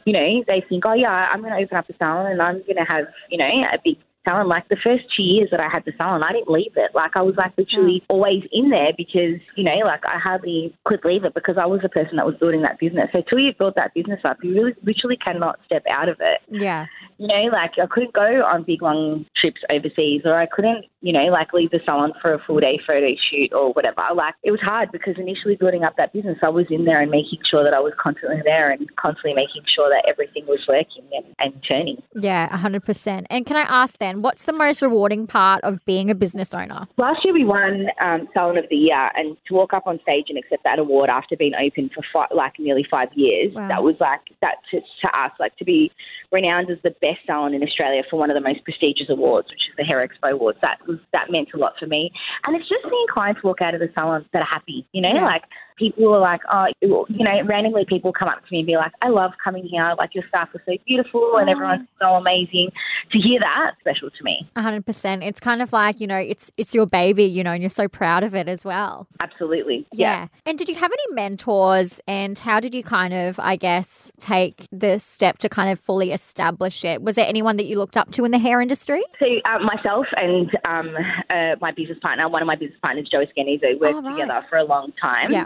you 0.05 0.13
know, 0.13 0.43
they 0.47 0.65
think, 0.67 0.85
oh 0.85 0.93
yeah, 0.93 1.29
I'm 1.31 1.41
going 1.41 1.53
to 1.53 1.63
open 1.63 1.77
up 1.77 1.89
a 1.89 1.97
salon 1.97 2.31
and 2.31 2.41
I'm 2.41 2.63
going 2.63 2.77
to 2.77 2.85
have, 2.87 3.05
you 3.29 3.37
know, 3.37 3.45
a 3.45 3.77
big 3.83 3.97
salon. 4.23 4.47
Like 4.47 4.67
the 4.69 4.77
first 4.83 5.03
two 5.15 5.23
years 5.23 5.49
that 5.51 5.59
I 5.59 5.69
had 5.69 5.83
the 5.85 5.93
salon, 5.97 6.23
I 6.23 6.31
didn't 6.31 6.49
leave 6.49 6.73
it. 6.75 6.91
Like 6.93 7.15
I 7.15 7.21
was 7.21 7.35
like 7.35 7.53
literally 7.57 8.01
mm. 8.01 8.05
always 8.09 8.43
in 8.51 8.69
there 8.69 8.91
because, 8.97 9.39
you 9.55 9.63
know, 9.63 9.75
like 9.85 10.05
I 10.05 10.17
hardly 10.17 10.75
could 10.85 11.03
leave 11.03 11.23
it 11.23 11.33
because 11.33 11.57
I 11.57 11.65
was 11.65 11.81
the 11.81 11.89
person 11.89 12.17
that 12.17 12.25
was 12.25 12.35
building 12.35 12.61
that 12.61 12.79
business. 12.79 13.09
So 13.11 13.21
till 13.21 13.39
you 13.39 13.53
build 13.53 13.75
that 13.75 13.93
business 13.93 14.21
up, 14.23 14.37
you 14.43 14.53
really 14.53 14.75
literally 14.83 15.17
cannot 15.17 15.59
step 15.65 15.83
out 15.89 16.09
of 16.09 16.17
it. 16.19 16.41
Yeah. 16.49 16.85
You 17.17 17.27
know, 17.27 17.49
like 17.51 17.71
I 17.81 17.85
couldn't 17.85 18.13
go 18.13 18.43
on 18.43 18.63
big 18.63 18.81
long 18.81 19.25
trips 19.39 19.61
overseas 19.71 20.21
or 20.25 20.35
I 20.35 20.45
couldn't, 20.45 20.85
you 21.01 21.13
know, 21.13 21.25
like 21.25 21.53
leave 21.53 21.71
the 21.71 21.79
salon 21.85 22.13
for 22.21 22.33
a 22.33 22.39
full 22.45 22.59
day 22.59 22.79
photo 22.85 23.15
shoot 23.29 23.53
or 23.53 23.73
whatever. 23.73 24.01
Like 24.15 24.35
it 24.43 24.51
was 24.51 24.61
hard 24.61 24.91
because 24.91 25.15
initially 25.17 25.55
building 25.55 25.83
up 25.83 25.95
that 25.97 26.13
business, 26.13 26.37
I 26.41 26.49
was 26.49 26.65
in 26.69 26.85
there 26.85 27.01
and 27.01 27.11
making 27.11 27.39
sure 27.49 27.63
that 27.63 27.73
I 27.73 27.79
was 27.79 27.93
constantly 27.99 28.41
there 28.43 28.71
and 28.71 28.87
constantly 28.95 29.33
making 29.33 29.63
sure 29.73 29.89
that 29.89 30.05
everything 30.07 30.45
was 30.47 30.59
working 30.67 31.03
and, 31.11 31.25
and 31.39 31.63
turning. 31.69 32.01
Yeah, 32.15 32.49
100%. 32.49 33.25
And 33.29 33.45
can 33.45 33.57
I 33.57 33.61
ask 33.61 33.97
then, 33.99 34.12
what's 34.21 34.43
the 34.43 34.53
most 34.53 34.81
rewarding 34.81 35.25
part 35.25 35.63
of 35.63 35.83
being 35.85 36.11
a 36.11 36.15
business 36.15 36.53
owner? 36.53 36.87
Last 36.97 37.23
year 37.23 37.33
we 37.33 37.45
won 37.45 37.87
um, 38.01 38.27
Salon 38.33 38.57
of 38.57 38.65
the 38.69 38.75
Year, 38.75 39.09
and 39.15 39.37
to 39.47 39.53
walk 39.53 39.73
up 39.73 39.87
on 39.87 39.99
stage 40.01 40.25
and 40.29 40.37
accept 40.37 40.63
that 40.65 40.79
award 40.79 41.09
after 41.09 41.35
being 41.35 41.53
open 41.55 41.89
for 41.93 42.03
five, 42.11 42.29
like 42.35 42.59
nearly 42.59 42.85
five 42.89 43.09
years, 43.15 43.53
wow. 43.53 43.67
that 43.67 43.81
was 43.83 43.95
like 43.99 44.21
that 44.41 44.57
to, 44.71 44.79
to 44.79 45.19
us, 45.19 45.31
like 45.39 45.55
to 45.57 45.65
be 45.65 45.91
renowned 46.33 46.69
as 46.69 46.77
the 46.83 46.91
best 47.01 47.19
salon 47.25 47.53
in 47.53 47.63
Australia 47.63 48.03
for 48.09 48.17
one 48.17 48.29
of 48.29 48.35
the 48.35 48.41
most 48.41 48.63
prestigious 48.63 49.07
awards, 49.09 49.49
which 49.51 49.61
is 49.69 49.75
the 49.77 49.83
Hair 49.83 50.05
Expo 50.07 50.31
Awards. 50.31 50.57
That 50.61 50.79
was 50.87 50.97
that 51.13 51.31
meant 51.31 51.49
a 51.53 51.57
lot 51.57 51.73
for 51.79 51.87
me, 51.87 52.11
and 52.45 52.55
it's 52.55 52.67
just 52.67 52.83
seeing 52.83 53.05
clients 53.09 53.43
walk 53.43 53.61
out 53.61 53.73
of 53.73 53.79
the 53.79 53.89
salon 53.93 54.25
that 54.33 54.41
are 54.41 54.49
happy. 54.49 54.85
You 54.91 55.01
know, 55.01 55.13
yeah. 55.13 55.25
like 55.25 55.43
people 55.77 56.13
are 56.13 56.19
like, 56.19 56.41
oh, 56.51 56.67
you 56.81 57.23
know, 57.23 57.41
randomly 57.45 57.85
people 57.87 58.13
come 58.13 58.27
up 58.27 58.39
to 58.39 58.51
me 58.51 58.59
and 58.59 58.67
be 58.67 58.75
like, 58.75 58.91
I 59.01 59.09
love 59.09 59.31
coming 59.43 59.65
here. 59.65 59.93
Like 59.97 60.13
your 60.13 60.23
staff 60.27 60.49
are 60.53 60.61
so 60.65 60.73
beautiful 60.85 61.37
and 61.37 61.49
everyone's 61.49 61.87
so 61.99 62.13
amazing. 62.13 62.69
To 63.11 63.19
hear 63.19 63.39
that, 63.39 63.73
special 63.79 64.09
to 64.09 64.23
me. 64.23 64.49
hundred 64.57 64.85
percent. 64.85 65.23
It's 65.23 65.39
kind 65.39 65.61
of 65.61 65.73
like 65.73 65.99
you 65.99 66.07
know, 66.07 66.17
it's 66.17 66.51
it's 66.57 66.73
your 66.73 66.85
baby, 66.85 67.25
you 67.25 67.43
know, 67.43 67.51
and 67.51 67.61
you're 67.61 67.69
so 67.69 67.87
proud 67.87 68.23
of 68.23 68.33
it 68.33 68.47
as 68.47 68.63
well. 68.65 69.07
Absolutely. 69.19 69.85
Yeah. 69.91 70.21
yeah. 70.21 70.27
And 70.45 70.57
did 70.57 70.69
you 70.69 70.75
have 70.75 70.91
any 70.91 71.15
mentors? 71.15 72.01
And 72.07 72.37
how 72.37 72.59
did 72.59 72.73
you 72.73 72.83
kind 72.83 73.13
of, 73.13 73.39
I 73.39 73.55
guess, 73.55 74.11
take 74.19 74.67
the 74.71 74.99
step 74.99 75.37
to 75.39 75.49
kind 75.49 75.71
of 75.71 75.79
fully 75.79 76.11
establish 76.23 76.83
it? 76.85 77.01
Was 77.01 77.15
there 77.15 77.27
anyone 77.27 77.57
that 77.57 77.65
you 77.65 77.77
looked 77.77 77.97
up 77.97 78.11
to 78.11 78.25
in 78.25 78.31
the 78.31 78.39
hair 78.39 78.61
industry? 78.61 79.03
So 79.19 79.25
uh, 79.45 79.59
myself 79.59 80.05
and 80.17 80.49
um, 80.65 80.95
uh, 81.29 81.55
my 81.61 81.71
business 81.71 81.97
partner, 82.01 82.27
one 82.29 82.41
of 82.41 82.47
my 82.47 82.55
business 82.55 82.79
partners, 82.81 83.07
Joey 83.11 83.29
Scandizzo, 83.37 83.79
worked 83.79 83.95
oh, 83.95 84.01
right. 84.01 84.11
together 84.11 84.45
for 84.49 84.57
a 84.57 84.63
long 84.63 84.93
time. 85.01 85.31
Yeah. 85.31 85.45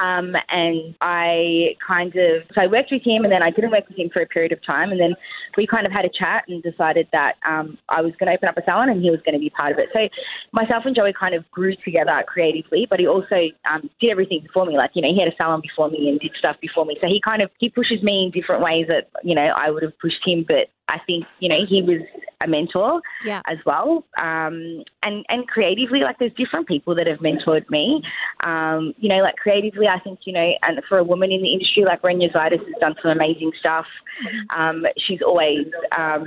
Um, 0.00 0.34
and 0.48 0.94
I 1.00 1.76
kind 1.86 2.14
of, 2.16 2.42
so 2.54 2.60
I 2.60 2.66
worked 2.66 2.90
with 2.92 3.02
him 3.04 3.24
and 3.24 3.32
then 3.32 3.42
I 3.42 3.50
didn't 3.50 3.70
work 3.70 3.88
with 3.88 3.98
him 3.98 4.10
for 4.12 4.22
a 4.22 4.26
period 4.26 4.52
of 4.52 4.64
time. 4.64 4.90
And 4.90 5.00
then 5.00 5.14
we 5.56 5.66
kind 5.66 5.86
of 5.86 5.92
had 5.92 6.04
a 6.04 6.08
chat 6.08 6.44
and 6.48 6.62
decided 6.62 7.08
that 7.12 7.34
um, 7.48 7.78
I 7.88 8.00
was 8.00 8.12
going 8.18 8.28
to 8.28 8.34
open 8.34 8.48
up 8.48 8.56
a 8.56 8.62
salon 8.64 8.88
and 8.88 9.02
he 9.02 9.10
was 9.10 9.20
going 9.24 9.34
to 9.34 9.40
be 9.40 9.50
part 9.50 9.72
of 9.72 9.78
it. 9.78 9.88
So 9.92 10.08
myself 10.52 10.84
and 10.86 10.94
Joey 10.94 11.12
kind 11.12 11.34
of 11.34 11.48
grew 11.50 11.74
together 11.84 12.22
creatively, 12.26 12.86
but 12.88 13.00
he 13.00 13.06
also 13.06 13.48
um, 13.70 13.88
did 14.00 14.10
everything 14.10 14.42
before 14.42 14.66
me. 14.66 14.76
Like, 14.76 14.90
you 14.94 15.02
know, 15.02 15.08
he 15.08 15.18
had 15.18 15.32
a 15.32 15.36
salon 15.36 15.60
before 15.60 15.90
me 15.90 16.08
and 16.08 16.20
did 16.20 16.32
stuff 16.38 16.56
before 16.60 16.84
me. 16.84 16.96
So 17.00 17.06
he 17.06 17.20
kind 17.24 17.42
of, 17.42 17.50
he 17.58 17.68
pushes 17.68 18.02
me 18.02 18.26
in 18.26 18.30
different 18.30 18.62
ways 18.62 18.86
that, 18.88 19.08
you 19.22 19.34
know, 19.34 19.52
I 19.56 19.70
would 19.70 19.82
have 19.82 19.98
pushed 19.98 20.26
him, 20.26 20.44
but 20.46 20.68
I 20.88 20.98
think 21.06 21.24
you 21.40 21.48
know 21.48 21.64
he 21.68 21.82
was 21.82 22.00
a 22.40 22.48
mentor 22.48 23.00
yeah. 23.24 23.42
as 23.46 23.58
well, 23.66 24.04
um, 24.20 24.84
and 25.02 25.24
and 25.28 25.48
creatively, 25.48 26.00
like 26.00 26.18
there's 26.18 26.32
different 26.34 26.68
people 26.68 26.94
that 26.94 27.06
have 27.06 27.18
mentored 27.18 27.68
me. 27.70 28.02
Um, 28.44 28.94
you 28.98 29.08
know, 29.08 29.22
like 29.22 29.36
creatively, 29.36 29.86
I 29.88 29.98
think 30.00 30.20
you 30.24 30.32
know, 30.32 30.50
and 30.62 30.80
for 30.88 30.98
a 30.98 31.04
woman 31.04 31.32
in 31.32 31.42
the 31.42 31.52
industry, 31.52 31.84
like 31.84 32.02
Renya 32.02 32.32
Xydis 32.32 32.64
has 32.64 32.74
done 32.80 32.94
some 33.02 33.10
amazing 33.10 33.52
stuff. 33.58 33.86
Mm-hmm. 34.24 34.60
Um, 34.60 34.86
she's 35.06 35.20
always 35.22 35.66
um, 35.96 36.24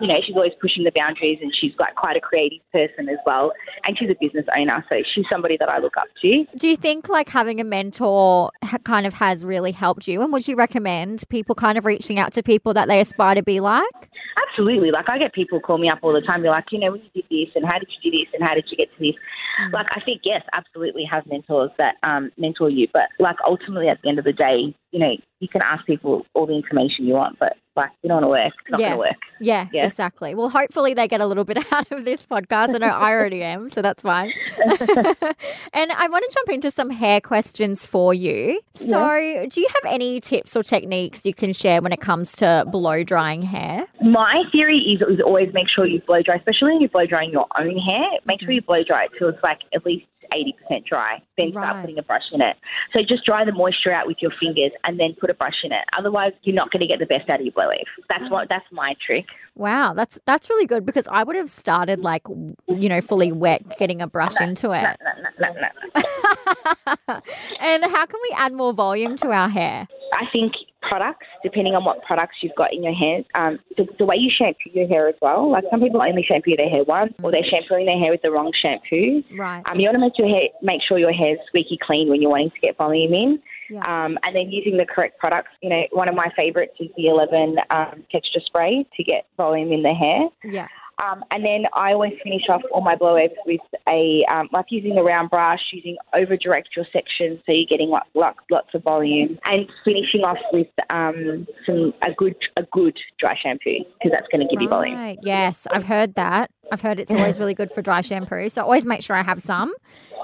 you 0.00 0.06
know, 0.06 0.16
she's 0.24 0.34
always 0.34 0.52
pushing 0.60 0.84
the 0.84 0.92
boundaries 0.94 1.38
and 1.42 1.52
she's 1.58 1.72
like 1.78 1.94
quite 1.94 2.16
a 2.16 2.20
creative 2.20 2.60
person 2.72 3.08
as 3.08 3.18
well. 3.26 3.52
And 3.86 3.96
she's 3.98 4.10
a 4.10 4.16
business 4.20 4.46
owner. 4.56 4.84
So 4.88 4.96
she's 5.14 5.24
somebody 5.30 5.56
that 5.58 5.68
I 5.68 5.78
look 5.78 5.96
up 5.96 6.08
to. 6.22 6.44
Do 6.56 6.68
you 6.68 6.76
think 6.76 7.08
like 7.08 7.28
having 7.28 7.60
a 7.60 7.64
mentor 7.64 8.50
kind 8.84 9.06
of 9.06 9.14
has 9.14 9.44
really 9.44 9.72
helped 9.72 10.08
you? 10.08 10.22
And 10.22 10.32
would 10.32 10.46
you 10.48 10.56
recommend 10.56 11.24
people 11.28 11.54
kind 11.54 11.78
of 11.78 11.84
reaching 11.84 12.18
out 12.18 12.32
to 12.34 12.42
people 12.42 12.74
that 12.74 12.88
they 12.88 13.00
aspire 13.00 13.34
to 13.34 13.42
be 13.42 13.60
like? 13.60 14.10
Absolutely. 14.48 14.90
Like 14.90 15.08
I 15.08 15.18
get 15.18 15.32
people 15.32 15.60
call 15.60 15.78
me 15.78 15.88
up 15.88 15.98
all 16.02 16.12
the 16.12 16.20
time. 16.20 16.42
They're 16.42 16.50
like, 16.50 16.72
you 16.72 16.78
know, 16.78 16.92
when 16.92 17.02
you 17.02 17.22
did 17.22 17.24
this 17.30 17.54
and 17.54 17.64
how 17.64 17.78
did 17.78 17.88
you 18.00 18.10
do 18.10 18.18
this 18.18 18.28
and 18.34 18.42
how 18.42 18.54
did 18.54 18.64
you 18.70 18.76
get 18.76 18.88
to 18.96 18.98
this? 18.98 19.14
Mm. 19.60 19.72
Like 19.72 19.86
I 19.92 20.00
think 20.00 20.22
yes, 20.24 20.42
absolutely 20.52 21.04
have 21.10 21.26
mentors 21.26 21.70
that 21.78 21.96
um, 22.02 22.30
mentor 22.36 22.70
you. 22.70 22.88
But 22.92 23.08
like 23.18 23.36
ultimately 23.46 23.88
at 23.88 24.00
the 24.02 24.08
end 24.08 24.18
of 24.18 24.24
the 24.24 24.32
day, 24.32 24.74
you 24.90 24.98
know, 24.98 25.12
you 25.40 25.48
can 25.48 25.62
ask 25.62 25.84
people 25.86 26.26
all 26.34 26.46
the 26.46 26.54
information 26.54 27.06
you 27.06 27.14
want, 27.14 27.38
but 27.38 27.56
like 27.76 27.90
you 28.02 28.08
don't 28.08 28.22
want 28.22 28.24
to 28.24 28.28
work. 28.28 28.52
It's 28.60 28.70
not 28.70 28.80
Yeah. 28.80 28.88
going 28.88 28.92
to 28.92 28.98
work. 28.98 29.16
Yeah, 29.40 29.66
Yeah. 29.72 29.86
exactly. 29.86 30.34
Well, 30.34 30.48
hopefully 30.48 30.94
they 30.94 31.08
get 31.08 31.20
a 31.20 31.26
little 31.26 31.44
bit 31.44 31.58
out 31.72 31.90
of 31.90 32.04
this 32.04 32.24
podcast. 32.24 32.74
I 32.74 32.78
know 32.78 32.86
I 32.86 33.12
already 33.12 33.42
am, 33.42 33.68
so 33.68 33.82
that's 33.82 34.02
fine. 34.02 34.32
and 34.60 35.92
I 35.92 36.08
want 36.08 36.24
to 36.28 36.34
jump 36.34 36.50
into 36.50 36.70
some 36.70 36.90
hair 36.90 37.20
questions 37.20 37.86
for 37.86 38.14
you. 38.14 38.60
So, 38.74 39.46
do 39.50 39.60
you 39.60 39.68
have 39.68 39.92
any 39.92 40.20
tips 40.20 40.56
or 40.56 40.62
techniques 40.62 41.24
you 41.24 41.34
can 41.34 41.52
share 41.52 41.80
when 41.80 41.92
it 41.92 42.00
comes 42.00 42.32
to 42.36 42.64
blow 42.70 43.02
drying 43.02 43.42
hair? 43.42 43.86
My 44.02 44.42
theory 44.52 44.78
is, 44.78 45.00
is 45.08 45.20
always 45.24 45.48
make 45.52 45.66
sure 45.74 45.86
you 45.86 46.00
blow 46.06 46.22
dry, 46.22 46.36
especially 46.36 46.72
when 46.72 46.80
you're 46.80 46.90
blow 46.90 47.06
drying 47.06 47.30
your 47.30 47.46
own 47.58 47.76
hair. 47.78 48.04
Make 48.26 48.40
sure 48.40 48.48
mm-hmm. 48.48 48.52
you 48.52 48.62
blow 48.62 48.82
dry 48.86 49.04
it 49.04 49.10
till 49.18 49.28
it's 49.28 49.42
like 49.42 49.58
at 49.74 49.84
least 49.86 50.06
80% 50.34 50.84
dry. 50.86 51.22
Then 51.36 51.50
start 51.52 51.80
putting 51.80 51.98
a 51.98 52.02
brush 52.02 52.22
in 52.32 52.40
it. 52.40 52.56
So 52.92 53.00
just 53.06 53.24
dry 53.24 53.44
the 53.44 53.52
moisture 53.52 53.92
out 53.92 54.06
with 54.06 54.18
your 54.20 54.32
fingers 54.40 54.72
and 54.84 54.98
then 54.98 55.14
put 55.20 55.30
a 55.30 55.34
brush 55.34 55.64
in 55.64 55.72
it. 55.72 55.84
Otherwise, 55.96 56.32
you're 56.42 56.54
not 56.54 56.70
going 56.70 56.80
to 56.80 56.86
get 56.86 56.98
the 56.98 57.06
best 57.06 57.28
out 57.28 57.40
of 57.40 57.46
your 57.46 57.52
blow 57.52 57.68
wave. 57.68 57.86
That's 58.08 58.28
what 58.30 58.48
that's 58.48 58.66
my 58.72 58.94
trick. 59.04 59.26
Wow, 59.54 59.92
that's 59.94 60.18
that's 60.26 60.48
really 60.48 60.66
good 60.66 60.86
because 60.86 61.06
I 61.08 61.22
would 61.24 61.36
have 61.36 61.50
started 61.50 62.00
like 62.00 62.22
you 62.28 62.88
know 62.88 63.00
fully 63.00 63.32
wet, 63.32 63.78
getting 63.78 64.00
a 64.00 64.06
brush 64.06 64.40
into 64.40 64.72
it. 64.72 64.82
no, 64.82 65.20
no, 65.40 65.52
no, 65.52 65.68
no. 65.94 67.20
and 67.60 67.84
how 67.84 68.06
can 68.06 68.20
we 68.22 68.34
add 68.36 68.52
more 68.52 68.72
volume 68.72 69.16
to 69.18 69.28
our 69.30 69.50
hair? 69.50 69.86
I 70.14 70.24
think 70.32 70.52
products, 70.82 71.26
depending 71.42 71.74
on 71.74 71.84
what 71.84 72.02
products 72.02 72.36
you've 72.42 72.54
got 72.56 72.72
in 72.72 72.82
your 72.82 72.92
hair, 72.92 73.22
um, 73.34 73.58
the, 73.76 73.86
the 73.98 74.04
way 74.04 74.16
you 74.16 74.30
shampoo 74.30 74.70
your 74.72 74.86
hair 74.88 75.08
as 75.08 75.14
well. 75.22 75.50
Like 75.50 75.64
some 75.70 75.80
people 75.80 76.02
only 76.02 76.22
shampoo 76.22 76.56
their 76.56 76.68
hair 76.68 76.84
once, 76.84 77.14
or 77.22 77.30
they're 77.30 77.44
shampooing 77.48 77.86
their 77.86 77.98
hair 77.98 78.10
with 78.10 78.22
the 78.22 78.30
wrong 78.30 78.52
shampoo. 78.52 79.22
Right. 79.36 79.62
Um, 79.66 79.80
you 79.80 79.88
want 79.88 79.96
to 79.96 80.00
make 80.00 80.18
your 80.18 80.28
hair, 80.28 80.48
make 80.60 80.80
sure 80.86 80.98
your 80.98 81.12
hair's 81.12 81.38
squeaky 81.46 81.78
clean 81.80 82.08
when 82.08 82.20
you're 82.20 82.30
wanting 82.30 82.50
to 82.50 82.60
get 82.60 82.76
volume 82.76 83.14
in. 83.14 83.42
Yeah. 83.70 83.80
Um, 83.80 84.18
and 84.22 84.36
then 84.36 84.50
using 84.50 84.76
the 84.76 84.84
correct 84.84 85.18
products. 85.18 85.48
You 85.62 85.70
know, 85.70 85.82
one 85.92 86.08
of 86.08 86.14
my 86.14 86.30
favourites 86.36 86.74
is 86.78 86.90
the 86.96 87.06
11 87.06 87.56
um, 87.70 88.04
texture 88.10 88.40
spray 88.44 88.86
to 88.96 89.04
get 89.04 89.26
volume 89.42 89.72
in 89.72 89.82
the 89.82 89.94
hair. 89.94 90.28
Yeah. 90.44 90.68
Um, 91.02 91.24
and 91.30 91.44
then 91.44 91.64
I 91.74 91.92
always 91.92 92.12
finish 92.22 92.42
off 92.48 92.62
all 92.72 92.80
my 92.80 92.94
blowouts 92.94 93.34
with 93.44 93.60
a 93.88 94.24
um, 94.30 94.48
like 94.52 94.66
using 94.68 94.96
a 94.98 95.02
round 95.02 95.30
brush, 95.30 95.60
using 95.72 95.96
over 96.14 96.36
direct 96.36 96.68
your 96.76 96.86
section 96.92 97.42
so 97.44 97.52
you're 97.52 97.66
getting 97.68 97.88
like, 97.88 98.04
like 98.14 98.36
lots 98.50 98.68
of 98.74 98.84
volume, 98.84 99.38
and 99.46 99.68
finishing 99.84 100.20
off 100.20 100.38
with 100.52 100.68
um, 100.90 101.46
some 101.66 101.92
a 102.02 102.12
good 102.16 102.36
a 102.56 102.62
good 102.70 102.96
dry 103.18 103.36
shampoo 103.42 103.78
because 103.94 104.12
that's 104.12 104.28
going 104.30 104.46
to 104.46 104.54
give 104.54 104.62
you 104.62 104.68
volume. 104.68 105.16
Yes, 105.22 105.66
I've 105.70 105.84
heard 105.84 106.14
that. 106.14 106.50
I've 106.70 106.80
heard 106.80 107.00
it's 107.00 107.10
always 107.10 107.38
really 107.38 107.54
good 107.54 107.70
for 107.72 107.82
dry 107.82 108.00
shampoo. 108.00 108.48
So 108.48 108.62
always 108.62 108.84
make 108.84 109.02
sure 109.02 109.16
I 109.16 109.22
have 109.22 109.42
some. 109.42 109.74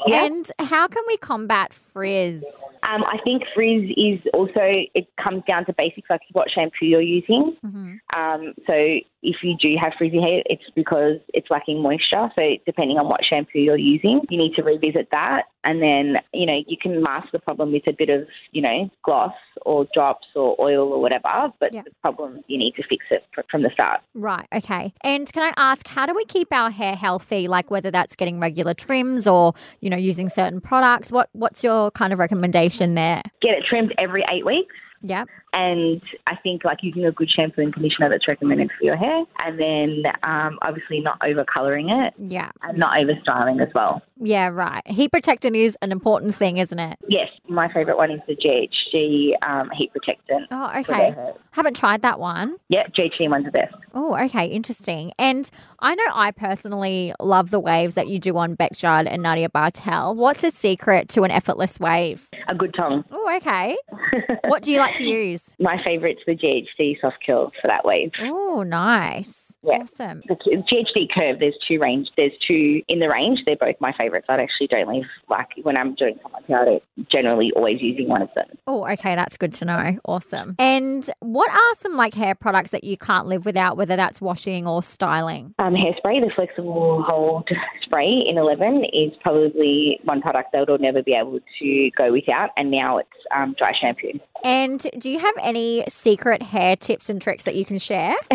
Yeah. 0.07 0.25
And 0.25 0.51
how 0.61 0.87
can 0.87 1.03
we 1.09 1.17
combat 1.17 1.75
frizz? 1.75 2.45
Um, 2.85 3.03
I 3.05 3.19
think 3.25 3.43
frizz 3.55 3.91
is 3.97 4.21
also 4.33 4.73
it 4.95 5.09
comes 5.23 5.43
down 5.49 5.67
to 5.67 5.73
basics 5.77 6.09
like 6.09 6.21
what 6.33 6.49
shampoo 6.51 6.87
you're 6.87 7.01
using. 7.01 7.57
Mm-hmm. 7.67 8.19
Um, 8.19 8.55
so 8.67 8.73
if 9.21 9.37
you 9.43 9.57
do 9.61 9.75
have 9.81 9.93
frizzy 9.99 10.21
hair, 10.21 10.43
it's 10.47 10.63
because 10.77 11.17
it's 11.35 11.49
lacking 11.51 11.83
moisture. 11.83 12.31
So 12.37 12.43
depending 12.65 12.99
on 12.99 13.09
what 13.09 13.25
shampoo 13.29 13.59
you're 13.59 13.77
using, 13.77 14.21
you 14.31 14.39
need 14.39 14.55
to 14.55 14.63
revisit 14.63 15.09
that. 15.11 15.47
And 15.65 15.83
then, 15.83 16.23
you 16.33 16.47
know, 16.47 16.63
you 16.69 16.77
can 16.81 17.03
mask 17.03 17.33
the 17.33 17.41
problem 17.41 17.73
with 17.73 17.83
a 17.89 17.93
bit 17.93 18.11
of, 18.11 18.29
you 18.53 18.63
know, 18.63 18.89
gloss 19.03 19.35
or 19.67 19.89
drops 19.93 20.29
or 20.37 20.57
oil 20.61 20.93
or 20.93 21.01
whatever. 21.01 21.53
But 21.59 21.75
Yeah. 21.75 21.83
the 21.83 21.91
problem, 22.01 22.45
you 22.47 22.57
need 22.57 22.75
to 22.77 22.85
fix 22.89 23.05
it 23.11 23.25
from 23.51 23.63
the 23.63 23.71
start. 23.71 24.01
Right. 24.15 24.47
Okay. 24.55 24.95
And 25.03 25.31
can 25.33 25.43
I 25.43 25.53
ask, 25.57 25.87
how 25.89 26.07
do 26.07 26.15
we 26.15 26.25
keep 26.29 26.53
our 26.53 26.71
hair 26.71 26.95
healthy? 26.95 27.49
Like 27.49 27.71
whether 27.71 27.91
that's 27.91 28.15
getting 28.17 28.39
regular 28.41 28.75
trims 28.75 29.27
or 29.27 29.55
you 29.81 29.91
know 29.91 29.97
using 29.97 30.29
certain 30.29 30.61
products. 30.61 31.11
What 31.11 31.29
What's 31.33 31.65
your 31.65 31.91
kind 31.93 32.13
of 32.13 32.19
recommendation 32.19 32.95
there? 32.95 33.23
Get 33.43 33.53
it 33.53 33.65
trimmed 33.69 33.95
every 33.99 34.25
eight 34.31 34.47
weeks. 34.47 34.75
Yep. 35.03 35.29
And 35.53 36.03
I 36.27 36.37
think 36.37 36.65
like 36.65 36.79
using 36.83 37.05
a 37.07 37.13
good 37.13 37.31
shampoo 37.31 37.63
and 37.63 37.73
conditioner 37.73 38.09
that's 38.11 38.29
recommended 38.29 38.71
for 38.79 38.85
your 38.85 38.97
hair. 38.97 39.25
And 39.45 39.59
then 39.59 40.03
um, 40.23 40.59
obviously 40.63 41.01
not 41.01 41.19
over 41.25 41.45
colouring 41.45 41.89
it 41.91 42.15
Yeah. 42.19 42.51
and 42.63 42.79
not 42.79 42.99
over 43.01 43.13
styling 43.23 43.61
as 43.61 43.69
well. 43.75 44.03
Yeah. 44.21 44.49
Right. 44.49 44.83
Heat 44.87 45.11
protectant 45.11 45.57
is 45.57 45.77
an 45.83 45.93
important 45.93 46.35
thing, 46.35 46.59
isn't 46.59 46.79
it? 46.79 46.99
Yes, 47.09 47.29
my 47.49 47.73
favourite 47.73 47.97
one 47.97 48.11
is 48.11 48.21
the 48.27 48.37
GHD 48.37 49.33
um, 49.49 49.71
heat 49.77 49.93
protectant. 49.93 50.47
Oh, 50.51 50.71
okay. 50.81 51.15
Haven't 51.53 51.75
tried 51.77 52.03
that 52.03 52.21
one. 52.21 52.57
Yeah, 52.69 52.87
GHD 52.89 53.29
one's 53.31 53.47
the 53.47 53.51
best. 53.51 53.75
Oh, 53.95 54.17
okay, 54.25 54.47
interesting. 54.47 55.13
And 55.19 55.49
I 55.81 55.95
know 55.95 56.05
I 56.13 56.31
personally 56.31 57.13
love 57.21 57.51
the 57.51 57.61
waves 57.61 57.95
that 57.95 58.09
you 58.09 58.19
do 58.19 58.37
on 58.37 58.55
Bec 58.55 58.73
Judd 58.77 59.07
and 59.07 59.23
Nadia 59.23 59.49
Bartel. 59.49 60.15
What's 60.15 60.41
the 60.43 60.51
secret 60.51 61.09
to 61.11 61.23
an 61.23 61.31
effortless 61.31 61.81
wave? 61.81 62.29
A 62.49 62.55
good 62.55 62.75
tongue. 62.75 63.05
Oh, 63.11 63.37
okay. 63.37 63.77
what 64.49 64.63
do 64.63 64.71
you 64.73 64.79
like 64.79 64.95
to 64.97 65.05
use? 65.05 65.38
My 65.59 65.77
favourite's 65.85 66.23
the 66.27 66.37
GHD 66.37 67.01
soft 67.01 67.19
curl 67.25 67.53
for 67.61 67.69
that 67.69 67.85
wave. 67.85 68.11
Oh, 68.21 68.63
nice. 68.67 69.57
Yeah. 69.63 69.79
Awesome. 69.83 70.23
The 70.29 70.37
GHD 70.37 71.09
curve, 71.13 71.41
there's 71.41 71.57
two 71.67 71.81
range. 71.81 72.09
There's 72.17 72.33
two 72.47 72.81
in 72.89 73.01
the 73.01 73.09
range. 73.09 73.41
They're 73.45 73.57
both 73.57 73.75
my 73.81 73.93
favourites. 73.99 74.27
I 74.29 74.35
actually 74.35 74.69
don't 74.69 74.89
leave 74.89 75.05
like 75.29 75.49
when 75.63 75.77
I'm 75.77 75.95
doing 75.97 76.19
something 76.23 76.55
out. 76.55 76.69
I'm 76.69 77.07
generally 77.11 77.51
always 77.57 77.81
using 77.81 78.09
one 78.09 78.23
of 78.23 78.29
them. 78.35 78.47
Oh, 78.67 78.87
okay, 78.87 79.17
that's 79.17 79.37
good 79.37 79.53
to 79.55 79.65
know. 79.65 79.99
Awesome. 80.05 80.55
And 80.59 81.11
what 81.21 81.51
are 81.51 81.75
some 81.79 81.97
like 81.97 82.15
hair 82.15 82.35
products 82.35 82.71
that 82.71 82.85
you 82.85 82.97
can't 82.97 83.27
live 83.27 83.45
without, 83.45 83.77
whether 83.77 83.97
that's 83.97 84.21
washing 84.21 84.67
or 84.67 84.83
styling? 84.83 85.55
Um, 85.59 85.75
hairspray, 85.75 86.21
the 86.21 86.31
flexible 86.35 87.03
hold 87.07 87.49
spray 87.83 88.23
in 88.27 88.39
11 88.39 88.85
is 88.93 89.13
probably 89.23 89.99
one 90.05 90.21
product 90.21 90.53
that 90.53 90.69
I'll 90.69 90.79
never 90.79 91.03
be 91.03 91.15
able 91.15 91.41
to 91.61 91.91
go 91.97 92.13
without. 92.13 92.51
And 92.57 92.71
now 92.71 92.99
it's 92.99 93.09
um, 93.35 93.55
dry 93.59 93.73
shampoo. 93.79 94.21
And 94.45 94.87
do 94.99 95.11
you 95.11 95.19
have 95.19 95.28
any 95.43 95.85
secret 95.89 96.43
hair 96.43 96.77
tips 96.77 97.09
and 97.11 97.21
tricks 97.21 97.45
that 97.45 97.55
you 97.55 97.65
can 97.65 97.79
share? 97.79 98.15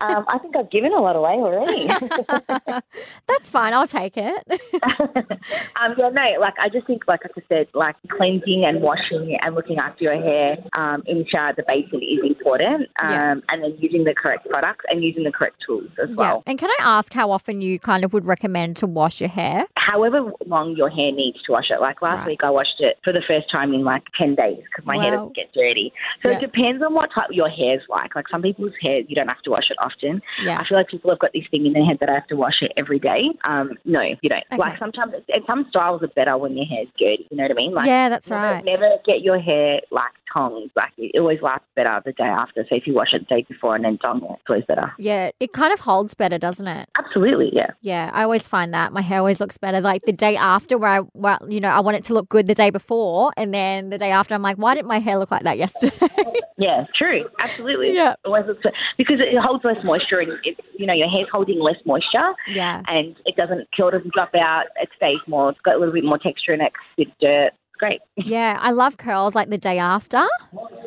um, 0.00 0.24
I 0.28 0.38
think 0.40 0.56
I've 0.56 0.70
given 0.70 0.92
a 0.92 1.00
lot 1.00 1.16
away 1.16 1.32
already. 1.32 1.86
that's 3.28 3.50
fine. 3.50 3.72
I'll 3.72 3.86
take 3.86 4.14
it. 4.16 4.44
um, 4.82 5.94
yeah, 5.98 6.08
no, 6.10 6.40
like 6.40 6.54
I 6.60 6.68
just 6.68 6.86
think, 6.86 7.02
like 7.08 7.20
I 7.24 7.28
said, 7.48 7.68
like 7.74 7.96
cleansing 8.08 8.64
and 8.64 8.80
washing 8.82 9.38
and 9.42 9.54
looking 9.54 9.78
after 9.78 10.04
your 10.04 10.20
hair 10.20 10.56
um, 10.76 11.02
in 11.06 11.18
the 11.18 11.26
shower 11.28 11.52
the 11.56 11.64
basin 11.66 12.00
is 12.02 12.20
important. 12.24 12.88
Um, 13.00 13.10
Yeah. 13.10 13.34
And 13.50 13.62
then 13.62 13.76
using 13.78 14.04
the 14.04 14.14
correct 14.14 14.48
products 14.48 14.84
and 14.88 15.02
using 15.02 15.24
the 15.24 15.32
correct 15.32 15.56
tools 15.66 15.90
as 16.02 16.08
well. 16.16 16.42
And 16.46 16.58
can 16.58 16.70
I 16.70 16.76
ask 16.80 17.12
how 17.12 17.30
often 17.30 17.60
you 17.60 17.78
kind 17.78 18.04
of 18.04 18.12
would 18.12 18.24
recommend 18.26 18.76
to 18.78 18.86
wash 18.86 19.20
your 19.20 19.28
hair? 19.28 19.66
However 19.76 20.32
long 20.46 20.76
your 20.76 20.88
hair 20.88 21.12
needs 21.12 21.42
to 21.42 21.52
wash 21.52 21.70
it. 21.70 21.80
Like 21.80 22.00
last 22.02 22.18
Right. 22.20 22.26
week, 22.28 22.40
I 22.44 22.50
washed 22.50 22.80
it 22.80 22.98
for 23.02 23.12
the 23.12 23.22
first 23.26 23.50
time 23.50 23.72
in 23.74 23.84
like 23.84 24.02
10 24.18 24.34
days 24.34 24.58
because 24.64 24.84
my 24.86 24.96
hair 24.96 25.12
doesn't 25.16 25.34
get 25.34 25.52
dirty. 25.52 25.81
So 26.22 26.30
Yeah. 26.30 26.36
it 26.36 26.40
depends 26.40 26.82
on 26.82 26.94
what 26.94 27.10
type 27.14 27.28
your 27.30 27.48
hair's 27.48 27.82
like. 27.88 28.14
Like 28.14 28.28
some 28.28 28.42
people's 28.42 28.72
hair, 28.82 29.00
you 29.00 29.14
don't 29.14 29.28
have 29.28 29.42
to 29.42 29.50
wash 29.50 29.70
it 29.70 29.76
often. 29.80 30.20
Yeah. 30.42 30.58
I 30.60 30.66
feel 30.66 30.76
like 30.78 30.88
people 30.88 31.10
have 31.10 31.18
got 31.18 31.32
this 31.32 31.44
thing 31.50 31.66
in 31.66 31.72
their 31.72 31.84
head 31.84 31.98
that 32.00 32.08
I 32.08 32.14
have 32.14 32.26
to 32.28 32.36
wash 32.36 32.62
it 32.62 32.72
every 32.76 32.98
day. 32.98 33.30
Um, 33.44 33.72
no, 33.84 34.00
you 34.00 34.28
don't. 34.28 34.44
Okay. 34.52 34.58
Like 34.58 34.78
sometimes, 34.78 35.14
and 35.32 35.44
some 35.46 35.66
styles 35.70 36.02
are 36.02 36.08
better 36.08 36.36
when 36.36 36.56
your 36.56 36.66
hair's 36.66 36.88
dirty. 36.98 37.26
You 37.30 37.36
know 37.36 37.44
what 37.44 37.52
I 37.52 37.54
mean? 37.54 37.72
Like 37.74 37.86
yeah, 37.86 38.08
that's 38.08 38.28
never, 38.28 38.42
right. 38.42 38.64
Never 38.64 38.96
get 39.06 39.22
your 39.22 39.38
hair 39.40 39.80
like 39.90 40.12
tongs. 40.32 40.70
Like 40.76 40.90
it 40.98 41.18
always 41.18 41.40
lasts 41.42 41.66
better 41.76 42.00
the 42.04 42.12
day 42.12 42.24
after. 42.24 42.64
So 42.68 42.76
if 42.76 42.86
you 42.86 42.94
wash 42.94 43.12
it 43.12 43.20
the 43.28 43.34
day 43.36 43.46
before 43.48 43.74
and 43.76 43.84
then 43.84 43.98
tong 43.98 44.22
it, 44.22 44.30
it's 44.32 44.42
always 44.48 44.64
better. 44.66 44.92
Yeah, 44.98 45.30
it 45.40 45.52
kind 45.52 45.72
of 45.72 45.80
holds 45.80 46.14
better, 46.14 46.38
doesn't 46.38 46.66
it? 46.66 46.88
Absolutely, 46.98 47.50
yeah. 47.52 47.70
Yeah, 47.80 48.10
I 48.12 48.22
always 48.22 48.46
find 48.46 48.72
that 48.74 48.92
my 48.92 49.02
hair 49.02 49.18
always 49.18 49.40
looks 49.40 49.58
better 49.58 49.80
like 49.80 50.02
the 50.04 50.12
day 50.12 50.36
after 50.36 50.78
where 50.78 50.90
I 50.90 51.00
well, 51.14 51.38
you 51.48 51.60
know, 51.60 51.68
I 51.68 51.80
want 51.80 51.96
it 51.96 52.04
to 52.04 52.14
look 52.14 52.28
good 52.28 52.46
the 52.46 52.54
day 52.54 52.70
before 52.70 53.32
and 53.36 53.52
then 53.52 53.90
the 53.90 53.98
day 53.98 54.10
after 54.10 54.34
I'm 54.34 54.42
like, 54.42 54.56
why 54.56 54.74
didn't 54.74 54.88
my 54.88 54.98
hair 55.00 55.18
look 55.18 55.30
like 55.30 55.44
that 55.44 55.58
yesterday? 55.58 55.96
Yeah, 56.58 56.84
true. 56.94 57.24
Absolutely. 57.40 57.92
Yeah. 57.92 58.14
Always 58.24 58.44
looks 58.46 58.62
because 58.96 59.16
it 59.18 59.36
holds 59.42 59.64
less 59.64 59.78
moisture 59.82 60.20
and 60.20 60.32
it, 60.44 60.60
you 60.76 60.86
know 60.86 60.92
your 60.92 61.08
hair's 61.08 61.26
holding 61.32 61.58
less 61.58 61.74
moisture 61.84 62.34
yeah. 62.46 62.82
and 62.86 63.16
it 63.24 63.34
doesn't 63.36 63.66
curl 63.74 63.90
doesn't 63.90 64.12
drop 64.12 64.32
out. 64.36 64.66
It 64.80 64.88
stays 64.96 65.18
more. 65.26 65.50
It's 65.50 65.60
got 65.64 65.74
a 65.74 65.78
little 65.78 65.94
bit 65.94 66.04
more 66.04 66.18
texture 66.18 66.52
in 66.52 66.60
it. 66.60 66.72
'cause 66.72 66.84
It's 66.98 67.10
dirt. 67.20 67.50
Great. 67.82 68.00
Yeah, 68.16 68.58
I 68.60 68.70
love 68.70 68.96
curls 68.96 69.34
like 69.34 69.50
the 69.50 69.58
day 69.58 69.76
after. 69.80 70.24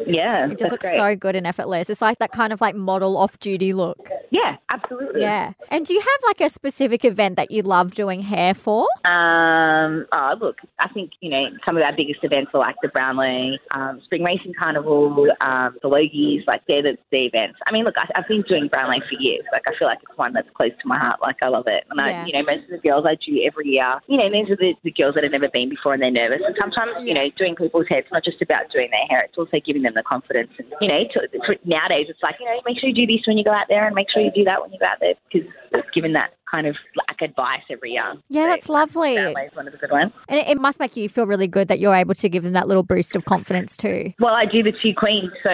Yeah, 0.08 0.50
It 0.50 0.58
just 0.58 0.72
looks 0.72 0.84
great. 0.86 0.96
so 0.96 1.16
good 1.18 1.36
and 1.36 1.46
effortless. 1.46 1.90
It's 1.90 2.02
like 2.02 2.20
that 2.20 2.32
kind 2.32 2.54
of 2.54 2.62
like 2.62 2.74
model 2.74 3.18
off 3.18 3.38
duty 3.40 3.74
look. 3.74 4.08
Yeah, 4.32 4.56
absolutely. 4.70 5.20
Yeah. 5.22 5.52
And 5.72 5.86
do 5.86 5.94
you 5.94 6.00
have 6.00 6.20
like 6.28 6.40
a 6.42 6.50
specific 6.54 7.04
event 7.04 7.36
that 7.36 7.52
you 7.52 7.64
love 7.64 7.94
doing 7.96 8.22
hair 8.22 8.54
for? 8.54 8.88
Um, 9.04 10.06
oh, 10.14 10.36
look, 10.40 10.60
I 10.80 10.88
think, 10.90 11.12
you 11.22 11.30
know, 11.30 11.46
some 11.66 11.76
of 11.76 11.84
our 11.84 11.94
biggest 11.96 12.20
events 12.24 12.52
are 12.54 12.60
like 12.60 12.76
the 12.82 12.88
Brownlow, 12.90 13.58
um, 13.72 14.00
Spring 14.06 14.24
Racing 14.24 14.54
Carnival, 14.58 15.28
um, 15.42 15.78
the 15.82 15.90
Logies, 15.90 16.46
like 16.48 16.62
they're 16.68 16.84
the, 16.84 16.98
the 17.12 17.26
events. 17.26 17.58
I 17.68 17.72
mean, 17.74 17.84
look, 17.84 17.96
I, 17.98 18.08
I've 18.16 18.28
been 18.28 18.44
doing 18.48 18.68
Brownlow 18.68 19.00
for 19.10 19.20
years. 19.22 19.44
Like, 19.52 19.64
I 19.68 19.78
feel 19.78 19.88
like 19.88 20.00
it's 20.08 20.18
one 20.18 20.34
that's 20.34 20.50
close 20.56 20.72
to 20.82 20.88
my 20.88 20.98
heart. 21.00 21.20
Like, 21.22 21.38
I 21.42 21.48
love 21.50 21.66
it. 21.68 21.84
And, 21.90 22.00
Yeah. 22.00 22.24
I, 22.24 22.26
you 22.26 22.34
know, 22.34 22.44
most 22.44 22.66
of 22.66 22.70
the 22.82 22.88
girls 22.88 23.06
I 23.08 23.16
do 23.16 23.42
every 23.46 23.68
year, 23.70 24.00
you 24.08 24.18
know, 24.18 24.30
these 24.32 24.50
are 24.50 24.56
the, 24.56 24.76
the 24.84 24.92
girls 24.92 25.16
that 25.16 25.24
have 25.24 25.32
never 25.34 25.50
been 25.50 25.70
before 25.70 25.94
and 25.94 26.02
they're 26.04 26.12
nervous. 26.12 26.42
And 26.46 26.56
sometimes, 26.60 26.85
Um, 26.98 27.08
you 27.08 27.14
know, 27.14 27.30
doing 27.38 27.56
people's 27.56 27.88
hair, 27.88 28.00
it's 28.00 28.12
not 28.12 28.24
just 28.24 28.42
about 28.42 28.72
doing 28.72 28.90
their 28.92 29.06
hair, 29.10 29.26
it's 29.26 29.38
also 29.38 29.58
giving 29.66 29.84
them 29.84 29.94
the 29.96 30.04
confidence. 30.04 30.52
And, 30.58 30.68
you 30.82 30.88
know, 30.88 31.04
to, 31.14 31.28
to, 31.28 31.60
nowadays 31.66 32.08
it's 32.10 32.22
like, 32.22 32.36
you 32.40 32.46
know, 32.46 32.60
make 32.66 32.80
sure 32.80 32.90
you 32.90 32.96
do 32.96 33.06
this 33.06 33.26
when 33.26 33.38
you 33.38 33.44
go 33.44 33.52
out 33.52 33.68
there 33.70 33.86
and 33.86 33.96
make 33.96 34.08
sure 34.10 34.22
you 34.22 34.32
do 34.32 34.44
that 34.46 34.62
when 34.62 34.72
you 34.72 34.80
go 34.80 34.86
out 34.86 35.00
there 35.00 35.14
because 35.32 35.48
it's 35.72 35.90
given 35.94 36.14
that 36.14 36.32
kind 36.50 36.68
of 36.68 36.76
like 36.96 37.22
advice 37.22 37.62
every 37.70 37.92
year. 37.92 38.14
Yeah, 38.30 38.44
So, 38.44 38.48
that's 38.48 38.70
lovely. 38.70 39.16
Brownlow 39.16 39.46
is 39.46 39.56
one 39.56 39.68
of 39.68 39.74
the 39.74 39.80
good 39.80 39.92
ones. 39.92 40.12
And 40.30 40.40
it, 40.40 40.48
it 40.48 40.62
must 40.62 40.80
make 40.80 40.96
you 40.96 41.10
feel 41.10 41.26
really 41.26 41.48
good 41.48 41.68
that 41.68 41.80
you're 41.80 41.96
able 41.96 42.16
to 42.16 42.30
give 42.30 42.44
them 42.44 42.54
that 42.54 42.68
little 42.68 42.84
boost 42.84 43.16
of 43.16 43.26
confidence 43.26 43.76
too. 43.78 44.14
Well, 44.20 44.34
I 44.34 44.46
do 44.46 44.64
the 44.64 44.72
two 44.72 44.94
queens, 44.96 45.32
so 45.44 45.50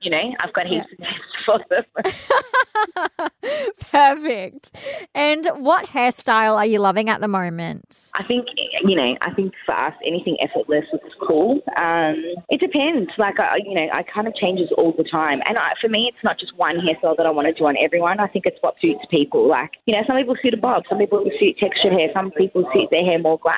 you 0.00 0.10
know, 0.10 0.32
I've 0.40 0.52
got 0.52 0.66
heaps 0.66 0.86
of 0.92 0.98
tips 0.98 1.10
for 1.46 1.58
them. 1.68 1.84
Perfect. 3.90 4.70
And 5.14 5.46
what 5.56 5.86
hairstyle 5.86 6.54
are 6.54 6.66
you 6.66 6.78
loving 6.78 7.08
at 7.08 7.20
the 7.20 7.28
moment? 7.28 8.10
I 8.14 8.24
think, 8.24 8.46
you 8.84 8.94
know, 8.94 9.16
I 9.22 9.34
think 9.34 9.54
for 9.66 9.74
us, 9.74 9.94
anything 10.06 10.36
effortless 10.40 10.84
is 10.92 11.12
cool. 11.26 11.60
Um, 11.76 12.22
it 12.48 12.60
depends. 12.60 13.10
Like, 13.18 13.40
I, 13.40 13.56
you 13.64 13.74
know, 13.74 13.88
I 13.92 14.04
kind 14.04 14.28
of 14.28 14.34
changes 14.36 14.68
all 14.76 14.94
the 14.96 15.04
time. 15.04 15.40
And 15.46 15.58
I, 15.58 15.72
for 15.80 15.88
me, 15.88 16.10
it's 16.12 16.22
not 16.22 16.38
just 16.38 16.56
one 16.56 16.76
hairstyle 16.76 17.16
that 17.16 17.26
I 17.26 17.30
want 17.30 17.48
to 17.48 17.54
do 17.54 17.66
on 17.66 17.76
everyone. 17.76 18.20
I 18.20 18.28
think 18.28 18.46
it's 18.46 18.58
what 18.60 18.74
suits 18.80 19.04
people. 19.10 19.48
Like, 19.48 19.72
you 19.86 19.94
know, 19.94 20.02
some 20.06 20.16
people 20.16 20.36
suit 20.40 20.54
a 20.54 20.58
bob, 20.58 20.84
some 20.88 20.98
people 20.98 21.24
suit 21.40 21.56
textured 21.58 21.92
hair, 21.92 22.08
some 22.14 22.30
people 22.32 22.64
suit 22.72 22.88
their 22.90 23.04
hair 23.04 23.18
more 23.18 23.38
glam. 23.38 23.54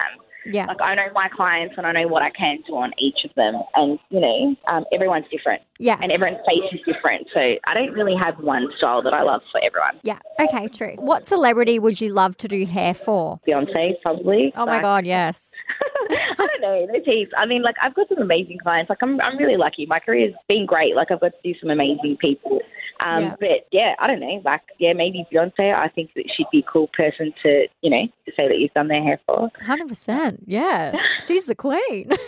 Yeah. 0.47 0.67
Like 0.67 0.81
I 0.81 0.95
know 0.95 1.07
my 1.15 1.29
clients 1.29 1.75
and 1.77 1.87
I 1.87 1.93
know 1.93 2.09
what 2.09 2.23
I 2.23 2.31
can 2.31 2.59
do 2.67 2.75
on 2.77 2.93
each 2.99 3.25
of 3.25 3.35
them, 3.35 3.61
and 3.75 3.99
you 4.11 4.21
know, 4.21 4.57
um, 4.69 4.85
everyone's 4.93 5.27
different. 5.31 5.63
Yeah. 5.79 5.99
And 6.03 6.11
everyone's 6.13 6.41
face 6.47 6.73
is 6.73 6.81
different, 6.87 7.29
so 7.33 7.41
I 7.41 7.75
don't 7.75 7.93
really 7.93 8.17
have 8.17 8.39
one 8.39 8.69
style 8.79 9.03
that 9.03 9.13
I 9.15 9.23
love 9.23 9.43
for 9.53 9.63
everyone. 9.65 10.01
Yeah. 10.03 10.19
Okay, 10.41 10.69
true. 10.69 10.95
What 10.97 11.29
celebrity 11.29 11.79
would 11.79 12.01
you 12.01 12.11
love 12.11 12.37
to 12.39 12.49
do 12.49 12.67
hair 12.67 12.95
for? 12.95 13.41
Beyonce, 13.47 14.01
probably. 14.03 14.53
Oh 14.57 14.67
my 14.67 14.81
God, 14.81 15.07
yes. 15.07 15.51
I 16.11 16.35
don't 16.39 16.61
know. 16.61 16.87
There's 16.91 17.05
heaps. 17.05 17.33
I 17.37 17.47
mean, 17.47 17.63
like 17.63 17.77
I've 17.83 17.95
got 17.95 18.09
some 18.09 18.19
amazing 18.19 18.59
clients. 18.63 18.91
Like 18.91 18.99
I'm, 19.03 19.21
I'm 19.21 19.37
really 19.39 19.57
lucky. 19.57 19.87
My 19.87 20.01
career's 20.01 20.35
been 20.49 20.67
great. 20.67 20.97
Like 20.97 21.11
I've 21.11 21.21
got 21.21 21.33
to 21.33 21.53
do 21.53 21.59
some 21.61 21.71
amazing 21.71 22.17
people. 22.21 22.61
Um, 23.05 23.23
Yeah. 23.25 23.35
But 23.41 23.67
yeah, 23.73 23.95
I 23.99 24.07
don't 24.07 24.21
know. 24.21 24.41
Like 24.45 24.63
yeah, 24.79 24.93
maybe 24.93 25.27
Beyonce. 25.33 25.75
I 25.75 25.89
think 25.89 26.11
that 26.15 26.25
she'd 26.37 26.47
be 26.53 26.61
a 26.61 26.71
cool 26.71 26.89
person 26.97 27.33
to, 27.43 27.67
you 27.83 27.91
know, 27.91 28.03
to 28.27 28.33
say 28.37 28.49
that 28.49 28.59
you've 28.59 28.73
done 28.75 28.89
their 28.89 29.03
hair 29.03 29.19
for. 29.27 29.51
100%. 29.61 30.39
Yeah. 30.47 30.93
She's 31.27 31.45
the 31.45 31.55
queen. 31.55 32.11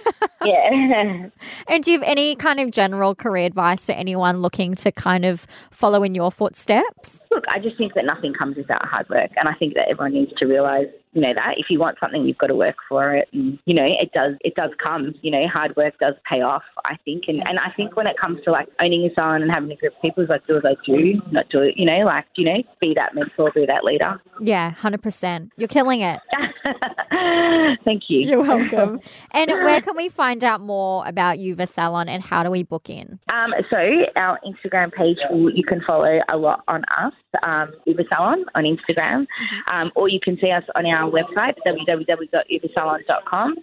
Yeah. 0.45 1.29
and 1.69 1.85
do 1.85 1.93
you 1.93 1.99
have 2.01 2.09
any 2.09 2.35
kind 2.35 2.59
of 2.59 2.73
general 2.73 3.15
career 3.15 3.47
advice 3.47 3.87
for 3.87 3.93
anyone 3.93 4.41
looking 4.41 4.75
to 4.75 4.91
kind 4.91 5.25
of 5.25 5.47
follow 5.71 6.03
in 6.03 6.17
your 6.17 6.33
footsteps? 6.33 7.25
Look, 7.31 7.45
I 7.49 7.61
just 7.61 7.79
think 7.79 7.95
that 7.95 8.05
nothing 8.05 8.35
comes 8.35 8.57
without 8.57 8.85
hard 8.85 9.09
work, 9.09 9.31
and 9.37 9.49
I 9.49 9.55
think 9.55 9.75
that 9.75 9.89
everyone 9.89 10.15
needs 10.15 10.33
to 10.39 10.47
realise, 10.47 10.89
you 11.13 11.21
know, 11.21 11.35
that 11.35 11.55
if 11.59 11.67
you 11.69 11.79
want 11.79 11.99
something, 12.01 12.25
you've 12.25 12.39
got 12.39 12.47
to 12.49 12.55
work 12.55 12.77
for 12.89 13.15
it, 13.15 13.29
and 13.33 13.59
you 13.67 13.75
know, 13.75 13.85
it 13.87 14.13
does, 14.13 14.35
it 14.41 14.55
does 14.55 14.71
come. 14.83 15.15
You 15.23 15.31
know, 15.31 15.47
hard 15.47 15.77
work 15.77 15.99
does 15.99 16.15
pay 16.31 16.41
off. 16.41 16.63
I 16.85 16.97
think, 17.05 17.25
and 17.29 17.47
and 17.49 17.59
I 17.59 17.71
think 17.77 17.97
when 17.97 18.07
it 18.07 18.17
comes 18.19 18.43
to 18.45 18.51
like 18.51 18.69
owning 18.81 19.03
your 19.03 19.11
salon 19.15 19.43
and 19.43 19.51
having 19.51 19.71
a 19.71 19.77
group 19.77 19.95
of 19.95 20.03
people, 20.03 20.23
it's 20.23 20.31
like 20.31 20.47
do 20.47 20.57
as 20.57 20.65
I 20.65 20.75
do, 20.87 21.21
not 21.31 21.49
do 21.51 21.61
it. 21.61 21.75
You 21.77 21.87
know, 21.87 22.05
like 22.05 22.25
you 22.37 22.45
know, 22.45 22.63
be 22.81 22.95
that 22.95 23.15
mentor, 23.15 23.53
be 23.55 23.67
that 23.67 23.85
leader. 23.85 24.21
Yeah, 24.41 24.75
100%. 24.83 25.51
You're 25.57 25.69
killing 25.69 26.01
it. 26.01 26.21
Thank 27.85 28.05
you. 28.09 28.21
You're 28.21 28.43
welcome. 28.43 29.01
and 29.33 29.51
where 29.65 29.81
can 29.81 29.97
we 29.97 30.09
find 30.09 30.45
out 30.45 30.61
more 30.61 31.07
about 31.07 31.39
Uva 31.39 31.67
Salon 31.67 32.09
and 32.09 32.23
how 32.23 32.43
do 32.43 32.51
we 32.51 32.63
book 32.63 32.89
in? 32.89 33.19
Um, 33.33 33.53
so 33.71 33.77
our 34.17 34.39
Instagram 34.47 34.93
page, 34.93 35.19
you 35.31 35.65
can 35.67 35.81
follow 35.87 36.21
a 36.29 36.37
lot 36.37 36.63
on 36.69 36.83
us, 36.97 37.13
um, 37.43 37.73
Uva 37.87 38.05
Salon 38.09 38.45
on 38.55 38.65
Instagram, 38.65 39.27
um, 39.73 39.91
or 39.97 40.09
you 40.09 40.21
can 40.23 40.39
see 40.41 40.51
us 40.51 40.65
on 40.75 40.87
our 40.87 41.11
website, 41.11 41.55
www.uvasalon.com, 41.67 43.57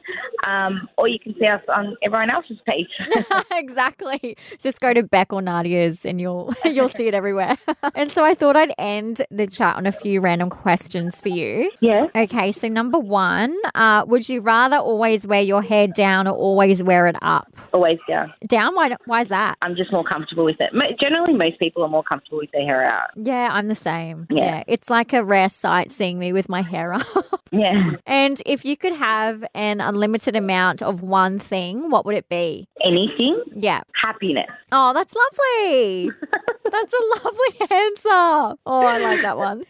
um, 0.46 0.90
or 0.98 1.08
you 1.08 1.20
can 1.20 1.36
see 1.40 1.46
us 1.48 1.62
on 1.70 1.96
everyone 2.04 2.30
else's 2.32 2.58
page. 2.66 2.90
exactly. 3.52 4.36
Just 4.62 4.80
go 4.80 4.94
to 4.94 5.04
Bec 5.04 5.32
or 5.32 5.42
Nadia's 5.42 6.06
and 6.06 6.20
you'll 6.20 6.54
you'll 6.66 6.90
see 6.90 7.08
it 7.08 7.14
everywhere. 7.14 7.58
and 7.96 8.12
so 8.12 8.24
I 8.24 8.34
thought 8.34 8.56
I'd 8.56 8.74
end 8.78 9.26
the 9.32 9.48
chat 9.48 9.76
on 9.76 9.86
a 9.86 9.92
few 9.92 10.22
random 10.22 10.50
questions 10.50 11.20
for 11.20 11.30
you. 11.30 11.72
yeah. 11.82 12.08
Okay, 12.16 12.52
so 12.52 12.68
number 12.68 12.89
one, 12.98 13.56
uh, 13.76 14.06
would 14.08 14.28
you 14.30 14.42
rather 14.42 14.78
always 14.78 15.28
wear 15.28 15.42
your 15.42 15.62
hair 15.62 15.86
down 15.88 16.26
or 16.28 16.34
always 16.34 16.82
wear 16.82 17.06
it 17.08 17.18
up? 17.22 17.54
Always 17.74 18.00
down. 18.08 18.34
Down? 18.48 18.74
Why? 18.74 18.96
Why 19.06 19.22
is 19.22 19.28
that? 19.28 19.58
I'm 19.62 19.76
just 19.76 19.92
more 19.92 20.04
comfortable 20.04 20.46
with 20.46 20.56
it. 20.60 20.72
Generally, 21.00 21.34
most 21.36 21.60
people 21.60 21.84
are 21.84 21.90
more 21.90 22.04
comfortable 22.04 22.38
with 22.40 22.50
their 22.52 22.64
hair 22.64 22.84
out. 22.86 23.10
Yeah, 23.16 23.50
I'm 23.52 23.68
the 23.68 23.76
same. 23.76 24.26
Yeah. 24.32 24.64
it's 24.68 24.90
like 24.90 25.14
a 25.14 25.24
rare 25.24 25.50
sight 25.50 25.92
seeing 25.92 26.18
me 26.18 26.34
with 26.34 26.50
my 26.50 26.62
hair 26.64 26.94
up. 26.94 27.06
Yeah. 27.52 27.94
and 28.06 28.40
if 28.46 28.64
you 28.64 28.78
could 28.78 28.94
have 28.94 29.44
an 29.56 29.82
unlimited 29.82 30.36
amount 30.36 30.84
of 30.84 31.02
one 31.02 31.40
thing, 31.40 31.90
what 31.90 32.06
would 32.06 32.14
it 32.16 32.30
be? 32.30 32.68
Anything, 32.86 33.42
Yeah. 33.56 33.82
happiness. 34.00 34.46
Oh, 34.72 34.94
that's 34.94 35.16
lovely. 35.16 36.12
that's 36.70 36.94
a 36.94 37.04
lovely 37.24 37.60
answer. 37.78 38.60
Oh, 38.66 38.86
I 38.86 38.98
like 39.00 39.22
that 39.22 39.38
one. 39.38 39.66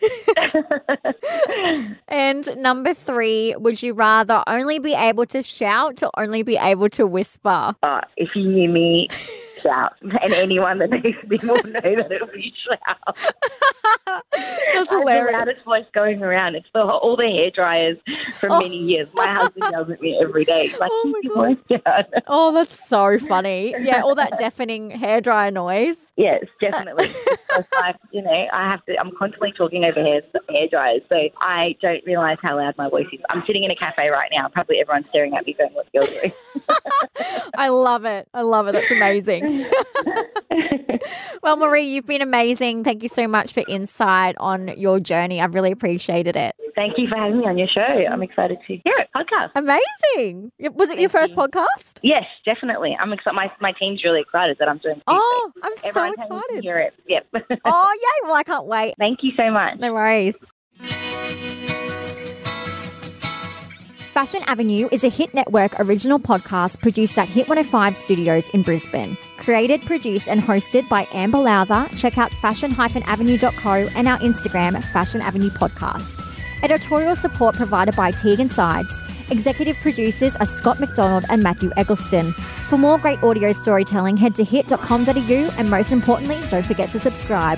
and 2.08 2.58
number 2.58 2.94
three, 2.94 3.56
would 3.58 3.82
you 3.82 3.94
rather 3.94 4.44
only 4.48 4.80
be 4.80 4.94
able 4.94 5.26
to 5.28 5.44
shout 5.44 6.04
or 6.04 6.12
only 6.18 6.44
be 6.44 6.58
able 6.58 6.90
to 6.90 7.06
whisper? 7.06 7.76
Uh, 7.84 8.02
if 8.18 8.30
you 8.36 8.48
knew 8.48 8.70
me, 8.70 9.08
shout. 9.62 9.94
And 10.02 10.34
anyone 10.34 10.80
that 10.80 10.90
knows 10.90 11.04
me 11.04 11.40
will 11.44 11.56
know 11.64 11.80
that 11.82 12.12
it'll 12.12 12.28
be 12.28 12.54
shout. 12.68 13.18
That's 14.74 14.90
have 14.90 15.06
the 15.06 15.30
loudest 15.32 15.66
voice 15.66 15.86
going 15.94 16.22
around. 16.24 16.56
It's 16.56 16.68
the, 16.74 16.82
all 16.82 17.16
the 17.16 17.28
hair 17.28 17.52
dryers 17.52 17.98
for 18.40 18.50
Oh. 18.52 18.60
many 18.60 18.78
years. 18.78 19.08
My 19.14 19.34
husband 19.34 19.66
yells 19.72 19.90
at 19.90 20.02
me 20.02 20.18
every 20.22 20.46
day. 20.46 20.70
He's 20.70 20.80
like, 20.80 20.90
Oh 20.92 21.14
my 21.14 21.30
God. 21.30 21.58
voice. 22.10 22.22
Oh, 22.28 22.54
that's 22.54 22.88
so 22.88 23.18
funny. 23.20 23.76
Yeah, 23.80 24.02
all 24.02 24.16
that 24.16 24.38
deafening 24.40 24.90
hair 24.92 25.22
dryer 25.22 25.52
noise. 25.52 26.12
Yes, 26.18 26.44
definitely. 26.62 27.12
like, 27.80 27.96
you 28.12 28.22
know, 28.22 28.48
I 28.54 28.70
have 28.72 28.84
to, 28.86 29.00
I'm 29.00 29.12
constantly 29.18 29.52
talking 29.58 29.84
over 29.86 30.02
hair, 30.02 30.22
hair 30.50 30.68
dryers, 30.68 31.02
so 31.10 31.30
I 31.42 31.76
don't 31.82 32.04
realise 32.06 32.38
how 32.42 32.58
loud 32.58 32.76
my 32.78 32.90
voice 32.90 33.08
is. 33.12 33.20
I'm 33.30 33.44
sitting 33.46 33.64
in 33.64 33.72
a 33.72 33.76
cafe 33.76 34.10
right 34.10 34.30
now. 34.34 34.48
Probably 34.48 34.80
everyone's 34.80 35.06
staring 35.10 35.36
at 35.36 35.46
me 35.46 35.54
going, 35.54 35.72
what's 35.74 35.90
girl 35.90 36.06
doing? 36.08 36.32
I 37.58 37.70
love 37.70 38.06
it. 38.06 38.28
I 38.34 38.42
love 38.42 38.68
it. 38.68 38.74
That's 38.74 38.92
amazing. 38.92 39.49
well, 41.44 41.58
Marie, 41.58 41.88
you've 41.88 42.06
been 42.06 42.22
amazing. 42.22 42.84
Thank 42.84 43.04
you 43.04 43.10
so 43.10 43.28
much 43.28 43.54
for 43.54 43.64
insight 43.68 44.36
on 44.40 44.70
your 44.78 45.00
journey. 45.00 45.42
I've 45.42 45.54
really 45.54 45.72
appreciated 45.72 46.36
it. 46.36 46.56
Thank 46.76 46.98
you 46.98 47.08
for 47.08 47.18
having 47.18 47.40
me 47.40 47.46
on 47.46 47.58
your 47.58 47.68
show. 47.68 47.82
I'm 47.82 48.24
excited 48.24 48.58
to 48.68 48.74
hear 48.84 48.96
it. 48.98 49.10
Podcast. 49.16 49.52
Amazing. 49.56 50.52
Was 50.74 50.90
it 50.90 51.00
your 51.00 51.10
first 51.10 51.32
you. 51.32 51.38
podcast? 51.38 52.00
Yes, 52.04 52.24
definitely. 52.46 52.96
I'm 53.00 53.12
excited. 53.12 53.36
My, 53.36 53.52
my 53.60 53.74
team's 53.78 54.04
really 54.04 54.22
excited 54.22 54.58
that 54.60 54.70
I'm 54.70 54.78
doing. 54.78 55.02
Oh, 55.08 55.52
I'm 55.64 55.76
so 55.78 55.88
Everyone 55.90 56.14
excited. 56.14 56.64
hear 56.64 56.80
it. 56.80 56.94
Yep. 57.08 57.28
Oh, 57.66 57.98
yay. 58.24 58.28
Well, 58.28 58.36
I 58.36 58.44
can't 58.44 58.66
wait. 58.66 58.94
Thank 58.98 59.20
you 59.24 59.32
so 59.36 59.52
much. 59.52 59.80
No 59.80 59.94
worries. 59.94 60.38
Fashion 64.20 64.44
Avenue 64.48 64.90
is 64.92 65.06
a 65.06 65.10
Hit 65.10 65.34
Network 65.34 65.80
original 65.80 66.20
podcast 66.20 66.82
produced 66.82 67.18
at 67.18 67.30
Hit 67.30 67.48
105 67.48 67.96
Studios 67.96 68.50
in 68.50 68.64
Brisbane. 68.64 69.18
Created, 69.38 69.82
produced, 69.84 70.28
and 70.28 70.42
hosted 70.42 70.90
by 70.90 71.08
Amber 71.14 71.38
Lowther. 71.38 71.88
Check 71.96 72.18
out 72.18 72.34
fashion-avenue.co 72.34 73.88
and 73.96 74.10
our 74.10 74.18
Instagram, 74.18 74.84
Fashion 74.92 75.22
Avenue 75.22 75.50
Podcast. 75.52 76.22
Editorial 76.64 77.16
support 77.16 77.56
provided 77.56 77.96
by 77.96 78.12
Tegan 78.12 78.50
Sides. 78.50 78.92
Executive 79.32 79.78
producers 79.78 80.36
are 80.36 80.48
Scott 80.48 80.82
McDonald 80.82 81.24
and 81.30 81.42
Matthew 81.42 81.72
Eggleston. 81.78 82.34
For 82.68 82.78
more 82.78 82.98
great 82.98 83.24
audio 83.24 83.54
storytelling, 83.54 84.18
head 84.18 84.36
to 84.36 84.44
hit.com.au 84.44 85.54
and 85.58 85.70
most 85.70 85.94
importantly, 85.94 86.38
don't 86.50 86.66
forget 86.66 86.90
to 86.90 87.00
subscribe. 87.00 87.58